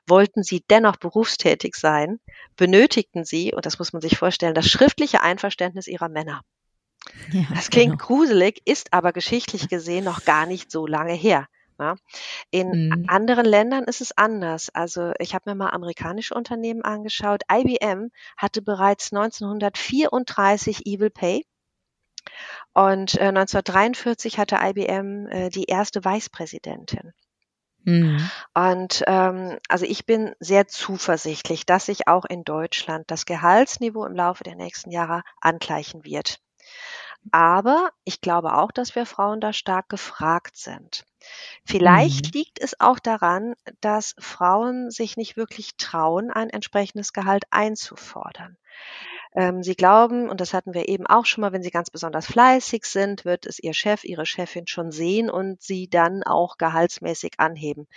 Wollten 0.07 0.43
sie 0.43 0.63
dennoch 0.69 0.97
berufstätig 0.97 1.75
sein, 1.75 2.19
benötigten 2.55 3.25
sie, 3.25 3.53
und 3.53 3.65
das 3.65 3.79
muss 3.79 3.93
man 3.93 4.01
sich 4.01 4.17
vorstellen, 4.17 4.55
das 4.55 4.67
schriftliche 4.67 5.21
Einverständnis 5.21 5.87
ihrer 5.87 6.09
Männer. 6.09 6.41
Ja, 7.31 7.43
das 7.53 7.69
klingt 7.69 7.99
genau. 7.99 8.05
gruselig, 8.05 8.61
ist 8.65 8.93
aber 8.93 9.13
geschichtlich 9.13 9.69
gesehen 9.69 10.05
noch 10.05 10.25
gar 10.25 10.45
nicht 10.45 10.71
so 10.71 10.87
lange 10.87 11.13
her. 11.13 11.47
Ja. 11.79 11.95
In 12.51 12.89
mhm. 12.89 13.05
anderen 13.07 13.45
Ländern 13.45 13.83
ist 13.83 14.01
es 14.01 14.17
anders. 14.17 14.69
Also 14.73 15.11
ich 15.19 15.35
habe 15.35 15.49
mir 15.49 15.55
mal 15.55 15.71
amerikanische 15.71 16.33
Unternehmen 16.33 16.83
angeschaut. 16.83 17.43
IBM 17.51 18.11
hatte 18.37 18.61
bereits 18.61 19.11
1934 19.11 20.85
Evil 20.85 21.09
Pay. 21.09 21.45
Und 22.73 23.15
äh, 23.15 23.27
1943 23.27 24.39
hatte 24.39 24.57
IBM 24.61 25.27
äh, 25.27 25.49
die 25.49 25.65
erste 25.65 26.05
Vicepräsidentin. 26.05 27.13
Mhm. 27.85 28.29
Und 28.53 29.03
ähm, 29.07 29.59
also 29.69 29.85
ich 29.85 30.05
bin 30.05 30.35
sehr 30.39 30.67
zuversichtlich, 30.67 31.65
dass 31.65 31.85
sich 31.85 32.07
auch 32.07 32.25
in 32.25 32.43
Deutschland 32.43 33.09
das 33.09 33.25
Gehaltsniveau 33.25 34.05
im 34.05 34.15
Laufe 34.15 34.43
der 34.43 34.55
nächsten 34.55 34.91
Jahre 34.91 35.23
angleichen 35.39 36.03
wird. 36.03 36.39
Aber 37.31 37.91
ich 38.03 38.21
glaube 38.21 38.55
auch, 38.55 38.71
dass 38.71 38.95
wir 38.95 39.05
Frauen 39.05 39.39
da 39.41 39.53
stark 39.53 39.89
gefragt 39.89 40.57
sind. 40.57 41.05
Vielleicht 41.65 42.25
mhm. 42.25 42.31
liegt 42.39 42.59
es 42.59 42.79
auch 42.79 42.99
daran, 42.99 43.55
dass 43.81 44.15
Frauen 44.19 44.91
sich 44.91 45.17
nicht 45.17 45.37
wirklich 45.37 45.75
trauen, 45.77 46.29
ein 46.29 46.49
entsprechendes 46.49 47.13
Gehalt 47.13 47.45
einzufordern. 47.49 48.57
Ähm, 49.35 49.63
sie 49.63 49.75
glauben, 49.75 50.29
und 50.29 50.41
das 50.41 50.53
hatten 50.53 50.73
wir 50.73 50.87
eben 50.87 51.05
auch 51.07 51.25
schon 51.25 51.41
mal, 51.41 51.51
wenn 51.51 51.63
sie 51.63 51.71
ganz 51.71 51.89
besonders 51.89 52.25
fleißig 52.25 52.85
sind, 52.85 53.25
wird 53.25 53.45
es 53.45 53.59
ihr 53.59 53.73
Chef, 53.73 54.03
ihre 54.03 54.25
Chefin 54.25 54.67
schon 54.67 54.91
sehen 54.91 55.29
und 55.29 55.61
sie 55.61 55.89
dann 55.89 56.23
auch 56.23 56.57
gehaltsmäßig 56.57 57.33
anheben. 57.37 57.87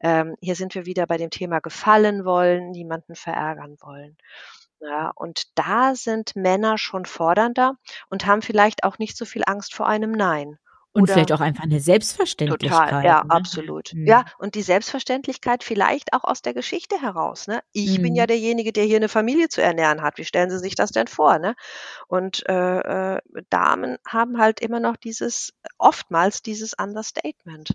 Ähm, 0.00 0.36
hier 0.40 0.54
sind 0.54 0.74
wir 0.74 0.86
wieder 0.86 1.06
bei 1.06 1.16
dem 1.16 1.30
Thema 1.30 1.60
gefallen 1.60 2.24
wollen, 2.24 2.70
niemanden 2.70 3.16
verärgern 3.16 3.76
wollen. 3.80 4.16
Ja, 4.80 5.10
und 5.14 5.58
da 5.58 5.94
sind 5.94 6.36
Männer 6.36 6.78
schon 6.78 7.06
fordernder 7.06 7.76
und 8.10 8.26
haben 8.26 8.42
vielleicht 8.42 8.84
auch 8.84 8.98
nicht 8.98 9.16
so 9.16 9.24
viel 9.24 9.42
Angst 9.46 9.74
vor 9.74 9.86
einem 9.88 10.12
Nein. 10.12 10.58
Und 10.96 11.02
Oder 11.02 11.12
vielleicht 11.12 11.32
auch 11.32 11.42
einfach 11.42 11.64
eine 11.64 11.78
Selbstverständlichkeit. 11.78 12.88
Total, 12.88 13.04
ja, 13.04 13.22
ne? 13.22 13.30
absolut. 13.30 13.92
Mhm. 13.92 14.06
Ja, 14.06 14.24
und 14.38 14.54
die 14.54 14.62
Selbstverständlichkeit 14.62 15.62
vielleicht 15.62 16.14
auch 16.14 16.24
aus 16.24 16.40
der 16.40 16.54
Geschichte 16.54 16.98
heraus. 16.98 17.48
Ne? 17.48 17.60
Ich 17.72 17.98
mhm. 17.98 18.02
bin 18.02 18.14
ja 18.14 18.22
mhm. 18.22 18.28
derjenige, 18.28 18.72
der 18.72 18.84
hier 18.84 18.96
eine 18.96 19.10
Familie 19.10 19.50
zu 19.50 19.60
ernähren 19.60 20.00
hat. 20.00 20.16
Wie 20.16 20.24
stellen 20.24 20.48
Sie 20.48 20.58
sich 20.58 20.74
das 20.74 20.92
denn 20.92 21.06
vor? 21.06 21.38
Ne? 21.38 21.54
Und 22.08 22.48
äh, 22.48 23.16
äh, 23.16 23.20
Damen 23.50 23.98
haben 24.08 24.38
halt 24.38 24.60
immer 24.60 24.80
noch 24.80 24.96
dieses, 24.96 25.52
oftmals 25.76 26.40
dieses 26.40 26.72
Understatement. 26.72 27.72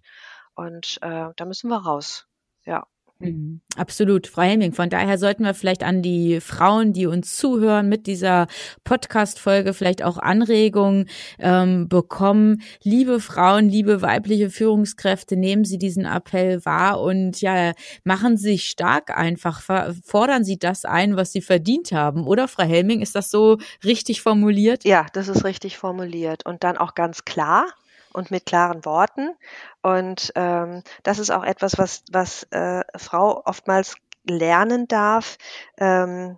Und 0.55 0.97
äh, 1.03 1.27
da 1.35 1.45
müssen 1.45 1.69
wir 1.69 1.77
raus. 1.77 2.25
Ja. 2.65 2.87
Mhm. 3.21 3.61
Absolut, 3.77 4.27
Frau 4.27 4.41
Helming. 4.41 4.73
Von 4.73 4.89
daher 4.89 5.17
sollten 5.17 5.43
wir 5.43 5.53
vielleicht 5.53 5.83
an 5.83 6.01
die 6.01 6.41
Frauen, 6.41 6.91
die 6.91 7.05
uns 7.05 7.37
zuhören, 7.37 7.87
mit 7.87 8.05
dieser 8.05 8.47
Podcast-Folge 8.83 9.73
vielleicht 9.73 10.03
auch 10.03 10.17
Anregungen 10.17 11.07
ähm, 11.39 11.87
bekommen. 11.87 12.61
Liebe 12.83 13.21
Frauen, 13.21 13.69
liebe 13.69 14.01
weibliche 14.01 14.49
Führungskräfte, 14.49 15.37
nehmen 15.37 15.63
Sie 15.63 15.77
diesen 15.77 16.05
Appell 16.05 16.65
wahr 16.65 16.99
und 16.99 17.39
ja, 17.39 17.71
machen 18.03 18.35
Sie 18.35 18.51
sich 18.51 18.67
stark 18.67 19.17
einfach. 19.17 19.61
Fordern 20.03 20.43
Sie 20.43 20.59
das 20.59 20.83
ein, 20.83 21.15
was 21.15 21.31
Sie 21.31 21.41
verdient 21.41 21.93
haben. 21.93 22.27
Oder, 22.27 22.49
Frau 22.49 22.63
Helming, 22.63 23.01
ist 23.01 23.15
das 23.15 23.31
so 23.31 23.57
richtig 23.85 24.21
formuliert? 24.21 24.83
Ja, 24.83 25.05
das 25.13 25.29
ist 25.29 25.45
richtig 25.45 25.77
formuliert. 25.77 26.45
Und 26.45 26.63
dann 26.65 26.77
auch 26.77 26.93
ganz 26.93 27.23
klar, 27.23 27.65
und 28.13 28.31
mit 28.31 28.45
klaren 28.45 28.85
Worten. 28.85 29.35
Und 29.81 30.31
ähm, 30.35 30.83
das 31.03 31.19
ist 31.19 31.31
auch 31.31 31.43
etwas, 31.43 31.77
was, 31.77 32.03
was 32.11 32.43
äh, 32.51 32.83
Frau 32.97 33.41
oftmals 33.45 33.95
lernen 34.23 34.87
darf. 34.87 35.37
Ähm, 35.77 36.37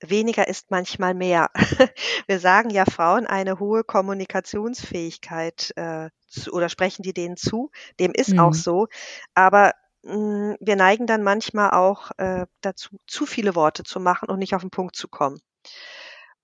weniger 0.00 0.48
ist 0.48 0.70
manchmal 0.70 1.14
mehr. 1.14 1.50
Wir 2.26 2.38
sagen 2.38 2.70
ja 2.70 2.84
Frauen 2.84 3.26
eine 3.26 3.58
hohe 3.58 3.84
Kommunikationsfähigkeit 3.84 5.72
äh, 5.76 6.10
zu, 6.28 6.52
oder 6.52 6.68
sprechen 6.68 7.02
die 7.02 7.14
denen 7.14 7.36
zu. 7.36 7.70
Dem 7.98 8.12
ist 8.12 8.32
mhm. 8.32 8.40
auch 8.40 8.54
so. 8.54 8.88
Aber 9.34 9.72
mh, 10.02 10.12
hm, 10.12 10.56
wir 10.60 10.76
neigen 10.76 11.06
dann 11.06 11.22
manchmal 11.22 11.70
auch 11.70 12.10
äh, 12.18 12.46
dazu, 12.60 12.96
zu 13.06 13.26
viele 13.26 13.54
Worte 13.54 13.84
zu 13.84 14.00
machen 14.00 14.28
und 14.28 14.38
nicht 14.38 14.54
auf 14.54 14.62
den 14.62 14.70
Punkt 14.70 14.96
zu 14.96 15.08
kommen. 15.08 15.40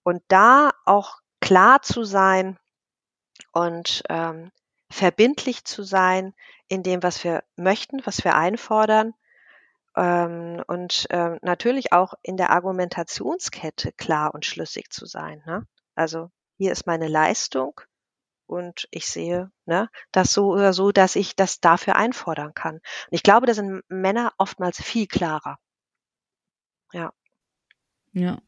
Und 0.03 0.23
da 0.29 0.71
auch 0.85 1.19
klar 1.41 1.83
zu 1.83 2.05
sein 2.05 2.59
und 3.53 4.03
ähm, 4.09 4.51
verbindlich 4.91 5.65
zu 5.65 5.83
sein 5.83 6.35
in 6.69 6.83
dem, 6.83 7.03
was 7.03 7.25
wir 7.25 7.43
möchten, 7.57 8.05
was 8.05 8.25
wir 8.25 8.35
einfordern 8.35 9.15
ähm, 9.97 10.63
und 10.67 11.07
ähm, 11.11 11.39
natürlich 11.43 11.93
auch 11.93 12.15
in 12.23 12.37
der 12.37 12.51
Argumentationskette 12.51 13.93
klar 13.93 14.35
und 14.35 14.47
schlüssig 14.47 14.91
zu 14.91 15.07
sein. 15.07 15.43
Ne? 15.47 15.67
Also 15.95 16.31
hier 16.59 16.73
ist 16.73 16.87
meine 16.87 17.09
Leistung 17.09 17.81
und 18.47 18.87
ich 18.91 19.07
sehe 19.07 19.51
ne, 19.67 19.89
das 20.13 20.33
so 20.33 20.53
oder 20.53 20.73
so, 20.73 20.93
dass 20.93 21.17
ich 21.17 21.37
das 21.37 21.61
dafür 21.61 21.97
einfordern 21.97 22.55
kann. 22.55 22.77
Und 22.77 22.83
ich 23.11 23.23
glaube, 23.23 23.47
da 23.47 23.55
sind 23.55 23.83
Männer 23.89 24.33
oftmals 24.39 24.81
viel 24.81 25.07
klarer. 25.07 25.59
Ja. 26.93 27.13
Ja. 28.13 28.41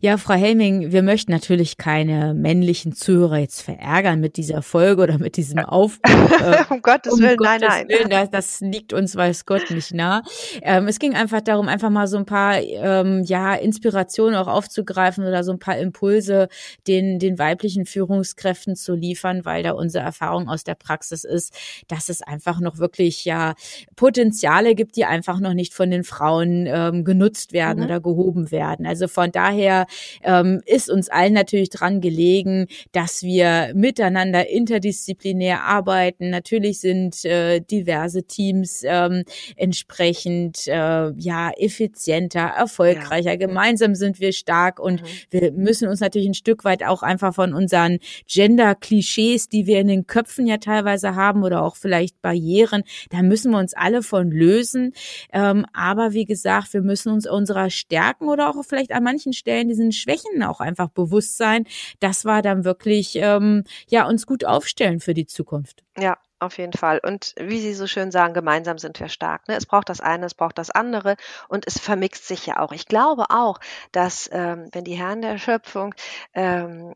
Ja, 0.00 0.18
Frau 0.18 0.34
Helming, 0.34 0.92
wir 0.92 1.02
möchten 1.02 1.32
natürlich 1.32 1.78
keine 1.78 2.34
männlichen 2.34 2.92
Zuhörer 2.92 3.38
jetzt 3.38 3.62
verärgern 3.62 4.20
mit 4.20 4.36
dieser 4.36 4.62
Folge 4.62 5.02
oder 5.02 5.18
mit 5.18 5.36
diesem 5.36 5.58
Aufbau. 5.58 6.08
Äh, 6.38 6.64
um 6.70 6.82
Gottes 6.82 7.14
um 7.14 7.20
Willen, 7.20 7.36
Gottes 7.36 7.60
nein, 7.62 7.68
nein. 7.68 7.88
Willen, 7.88 8.10
das, 8.10 8.30
das, 8.30 8.60
liegt 8.60 8.92
uns, 8.92 9.16
weiß 9.16 9.44
Gott, 9.44 9.70
nicht 9.70 9.92
nah. 9.92 10.22
Ähm, 10.62 10.86
es 10.86 11.00
ging 11.00 11.14
einfach 11.14 11.40
darum, 11.40 11.66
einfach 11.66 11.90
mal 11.90 12.06
so 12.06 12.16
ein 12.16 12.26
paar 12.26 12.60
ähm, 12.60 13.24
ja, 13.24 13.54
Inspirationen 13.54 14.36
auch 14.36 14.46
aufzugreifen 14.46 15.24
oder 15.24 15.42
so 15.42 15.50
ein 15.50 15.58
paar 15.58 15.78
Impulse 15.78 16.48
den, 16.86 17.18
den 17.18 17.38
weiblichen 17.38 17.86
Führungskräften 17.86 18.76
zu 18.76 18.94
liefern, 18.94 19.44
weil 19.44 19.64
da 19.64 19.72
unsere 19.72 20.04
Erfahrung 20.04 20.48
aus 20.48 20.62
der 20.62 20.76
Praxis 20.76 21.24
ist, 21.24 21.52
dass 21.88 22.08
es 22.08 22.22
einfach 22.22 22.60
noch 22.60 22.78
wirklich 22.78 23.24
ja 23.24 23.54
Potenziale 23.96 24.76
gibt, 24.76 24.94
die 24.94 25.06
einfach 25.06 25.40
noch 25.40 25.54
nicht 25.54 25.74
von 25.74 25.90
den 25.90 26.04
Frauen 26.04 26.66
ähm, 26.68 27.04
genutzt 27.04 27.52
werden 27.52 27.80
mhm. 27.80 27.86
oder 27.86 28.00
gehoben 28.00 28.50
werden. 28.52 28.86
Also 28.86 29.08
von 29.08 29.32
daher 29.38 29.86
ähm, 30.24 30.60
ist 30.66 30.90
uns 30.90 31.08
allen 31.08 31.32
natürlich 31.32 31.70
dran 31.70 32.00
gelegen, 32.00 32.66
dass 32.90 33.22
wir 33.22 33.70
miteinander 33.72 34.48
interdisziplinär 34.48 35.62
arbeiten. 35.62 36.30
Natürlich 36.30 36.80
sind 36.80 37.24
äh, 37.24 37.60
diverse 37.60 38.24
Teams 38.24 38.82
ähm, 38.84 39.22
entsprechend 39.56 40.66
äh, 40.66 41.12
ja 41.12 41.52
effizienter, 41.56 42.40
erfolgreicher. 42.40 43.30
Ja. 43.30 43.36
Gemeinsam 43.36 43.94
sind 43.94 44.18
wir 44.18 44.32
stark 44.32 44.80
und 44.80 45.02
mhm. 45.02 45.06
wir 45.30 45.52
müssen 45.52 45.86
uns 45.86 46.00
natürlich 46.00 46.28
ein 46.28 46.34
Stück 46.34 46.64
weit 46.64 46.82
auch 46.82 47.04
einfach 47.04 47.32
von 47.32 47.54
unseren 47.54 47.98
Gender-Klischees, 48.26 49.48
die 49.48 49.66
wir 49.68 49.78
in 49.78 49.86
den 49.86 50.08
Köpfen 50.08 50.48
ja 50.48 50.56
teilweise 50.56 51.14
haben 51.14 51.44
oder 51.44 51.62
auch 51.62 51.76
vielleicht 51.76 52.20
Barrieren, 52.22 52.82
da 53.10 53.22
müssen 53.22 53.52
wir 53.52 53.58
uns 53.58 53.74
alle 53.74 54.02
von 54.02 54.32
lösen. 54.32 54.94
Ähm, 55.32 55.64
aber 55.72 56.12
wie 56.12 56.24
gesagt, 56.24 56.74
wir 56.74 56.82
müssen 56.82 57.12
uns 57.12 57.28
unserer 57.28 57.70
Stärken 57.70 58.28
oder 58.28 58.50
auch 58.50 58.64
vielleicht 58.64 58.90
an 58.90 59.04
manchen 59.04 59.27
manchen 59.28 59.32
Stellen 59.32 59.68
diesen 59.68 59.92
Schwächen 59.92 60.42
auch 60.42 60.60
einfach 60.60 60.88
bewusst 60.88 61.36
sein. 61.36 61.66
Das 62.00 62.24
war 62.24 62.42
dann 62.42 62.64
wirklich, 62.64 63.16
ähm, 63.16 63.64
ja, 63.88 64.06
uns 64.06 64.26
gut 64.26 64.44
aufstellen 64.44 65.00
für 65.00 65.14
die 65.14 65.26
Zukunft. 65.26 65.84
Ja, 65.98 66.16
auf 66.40 66.58
jeden 66.58 66.72
Fall. 66.72 67.00
Und 67.04 67.34
wie 67.38 67.60
Sie 67.60 67.74
so 67.74 67.86
schön 67.86 68.10
sagen, 68.10 68.32
gemeinsam 68.32 68.78
sind 68.78 68.98
wir 69.00 69.08
stark. 69.08 69.48
Ne? 69.48 69.56
Es 69.56 69.66
braucht 69.66 69.88
das 69.88 70.00
eine, 70.00 70.26
es 70.26 70.34
braucht 70.34 70.58
das 70.58 70.70
andere 70.70 71.16
und 71.48 71.66
es 71.66 71.78
vermixt 71.78 72.26
sich 72.26 72.46
ja 72.46 72.60
auch. 72.60 72.72
Ich 72.72 72.86
glaube 72.86 73.26
auch, 73.30 73.58
dass 73.92 74.30
ähm, 74.32 74.68
wenn 74.72 74.84
die 74.84 74.94
Herren 74.94 75.22
der 75.22 75.38
Schöpfung 75.38 75.94
ähm, 76.34 76.94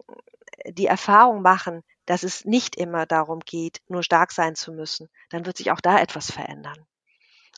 die 0.66 0.86
Erfahrung 0.86 1.42
machen, 1.42 1.82
dass 2.06 2.22
es 2.22 2.44
nicht 2.44 2.76
immer 2.76 3.06
darum 3.06 3.40
geht, 3.40 3.80
nur 3.88 4.02
stark 4.02 4.32
sein 4.32 4.54
zu 4.54 4.72
müssen, 4.72 5.08
dann 5.30 5.44
wird 5.44 5.56
sich 5.56 5.70
auch 5.70 5.80
da 5.80 5.98
etwas 5.98 6.30
verändern. 6.30 6.86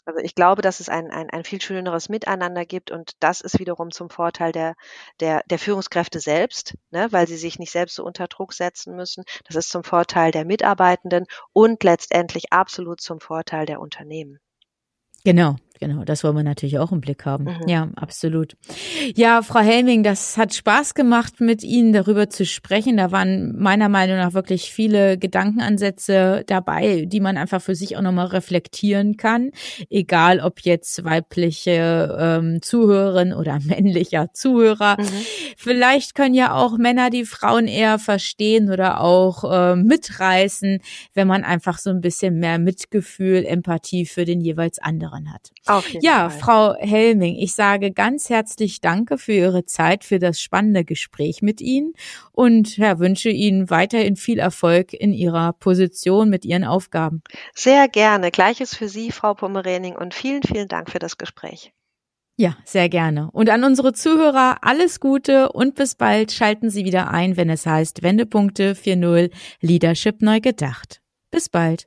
Also 0.07 0.21
ich 0.21 0.35
glaube, 0.35 0.61
dass 0.61 0.81
es 0.81 0.89
ein, 0.89 1.11
ein, 1.11 1.31
ein 1.31 1.45
viel 1.45 1.61
schöneres 1.63 2.09
Miteinander 2.09 2.67
gibt 2.67 2.91
und 2.91 3.13
das 3.21 3.41
ist 3.41 3.59
wiederum 3.59 3.91
zum 3.91 4.11
Vorteil 4.11 4.53
der, 4.53 4.75
der, 5.21 5.43
der 5.47 5.59
Führungskräfte 5.59 6.21
selbst, 6.21 6.75
ne, 6.91 7.09
weil 7.11 7.27
sie 7.27 7.37
sich 7.37 7.59
nicht 7.59 7.73
selbst 7.73 7.95
so 7.95 8.05
unter 8.05 8.29
Druck 8.29 8.53
setzen 8.53 8.97
müssen. 8.97 9.25
Das 9.47 9.57
ist 9.57 9.71
zum 9.71 9.83
Vorteil 9.83 10.31
der 10.31 10.45
Mitarbeitenden 10.45 11.27
und 11.53 11.83
letztendlich 11.83 12.53
absolut 12.53 13.01
zum 13.01 13.21
Vorteil 13.21 13.65
der 13.65 13.81
Unternehmen. 13.81 14.41
Genau, 15.25 15.57
genau, 15.79 16.05
das 16.05 16.25
wollen 16.25 16.37
wir 16.37 16.43
natürlich 16.43 16.79
auch 16.79 16.93
im 16.93 17.01
Blick 17.01 17.25
haben. 17.25 17.45
Mhm. 17.45 17.69
Ja, 17.69 17.89
absolut. 17.97 18.57
Ja, 19.15 19.43
Frau 19.43 19.61
Helming, 19.61 20.03
das 20.03 20.37
hat 20.37 20.55
Spaß 20.55 20.95
gemacht, 20.95 21.41
mit 21.41 21.63
Ihnen 21.63 21.93
darüber 21.93 22.29
zu 22.29 22.45
sprechen. 22.45 22.97
Da 22.97 23.13
waren 23.13 23.57
meiner 23.57 23.89
Meinung 23.89 24.17
nach 24.17 24.35
wirklich 24.35 24.73
viele 24.73 25.19
Gedankenansätze 25.19 26.45
dabei, 26.47 27.05
die 27.07 27.21
man 27.21 27.37
einfach 27.37 27.63
für 27.63 27.75
sich 27.75 27.97
auch 27.97 28.03
nochmal 28.03 28.27
reflektieren 28.27 29.17
kann. 29.17 29.51
Egal, 29.91 30.41
ob 30.41 30.61
jetzt 30.61 31.05
weibliche 31.05 32.17
ähm, 32.19 32.63
Zuhörerin 32.63 33.33
oder 33.33 33.59
männlicher 33.65 34.33
Zuhörer. 34.33 34.97
Mhm. 34.99 35.05
Vielleicht 35.57 36.15
können 36.15 36.35
ja 36.35 36.55
auch 36.55 36.79
Männer 36.79 37.11
die 37.11 37.25
Frauen 37.25 37.67
eher 37.67 37.99
verstehen 37.99 38.71
oder 38.71 39.01
auch 39.01 39.45
äh, 39.45 39.77
mitreißen, 39.77 40.81
wenn 41.15 41.29
man 41.29 41.45
einfach 41.45 41.79
so 41.79 41.91
ein 41.91 42.01
bisschen 42.01 42.39
mehr 42.39 42.59
Mitgefühl, 42.59 43.45
Empathie 43.45 44.07
für 44.07 44.25
den 44.25 44.41
jeweils 44.41 44.79
anderen 44.79 45.05
anderen 45.15 45.33
hat. 45.33 45.51
Ja, 45.67 46.31
Fall. 46.31 46.41
Frau 46.41 46.75
Helming, 46.79 47.37
ich 47.37 47.55
sage 47.55 47.93
ganz 47.93 48.29
herzlich 48.29 48.81
Danke 48.81 49.19
für 49.19 49.33
Ihre 49.33 49.65
Zeit, 49.65 50.05
für 50.05 50.19
das 50.19 50.41
spannende 50.41 50.85
Gespräch 50.85 51.43
mit 51.43 51.61
Ihnen 51.61 51.95
und 52.33 52.77
ja, 52.77 52.99
wünsche 52.99 53.31
Ihnen 53.31 53.71
weiterhin 53.71 54.17
viel 54.17 54.39
Erfolg 54.39 54.93
in 54.93 55.13
Ihrer 55.13 55.53
Position 55.55 56.29
mit 56.29 56.45
Ihren 56.45 56.65
Aufgaben. 56.65 57.23
Sehr 57.55 57.89
gerne. 57.89 58.31
Gleiches 58.31 58.75
für 58.75 58.89
Sie, 58.89 59.11
Frau 59.11 59.35
Pomerening, 59.35 59.97
und 59.97 60.15
vielen, 60.15 60.43
vielen 60.43 60.69
Dank 60.69 60.91
für 60.91 60.99
das 60.99 61.19
Gespräch. 61.19 61.73
Ja, 62.37 62.57
sehr 62.65 62.89
gerne. 62.89 63.31
Und 63.33 63.49
an 63.49 63.63
unsere 63.63 63.93
Zuhörer 63.93 64.59
alles 64.63 64.99
Gute 64.99 65.53
und 65.53 65.77
bis 65.77 65.95
bald 65.95 66.33
schalten 66.33 66.69
Sie 66.69 66.85
wieder 66.85 67.11
ein, 67.11 67.37
wenn 67.37 67.49
es 67.49 67.65
heißt 67.65 68.03
Wendepunkte 68.03 68.75
4.0 68.75 69.31
Leadership 69.61 70.21
neu 70.21 70.41
gedacht. 70.41 71.01
Bis 71.31 71.49
bald. 71.49 71.87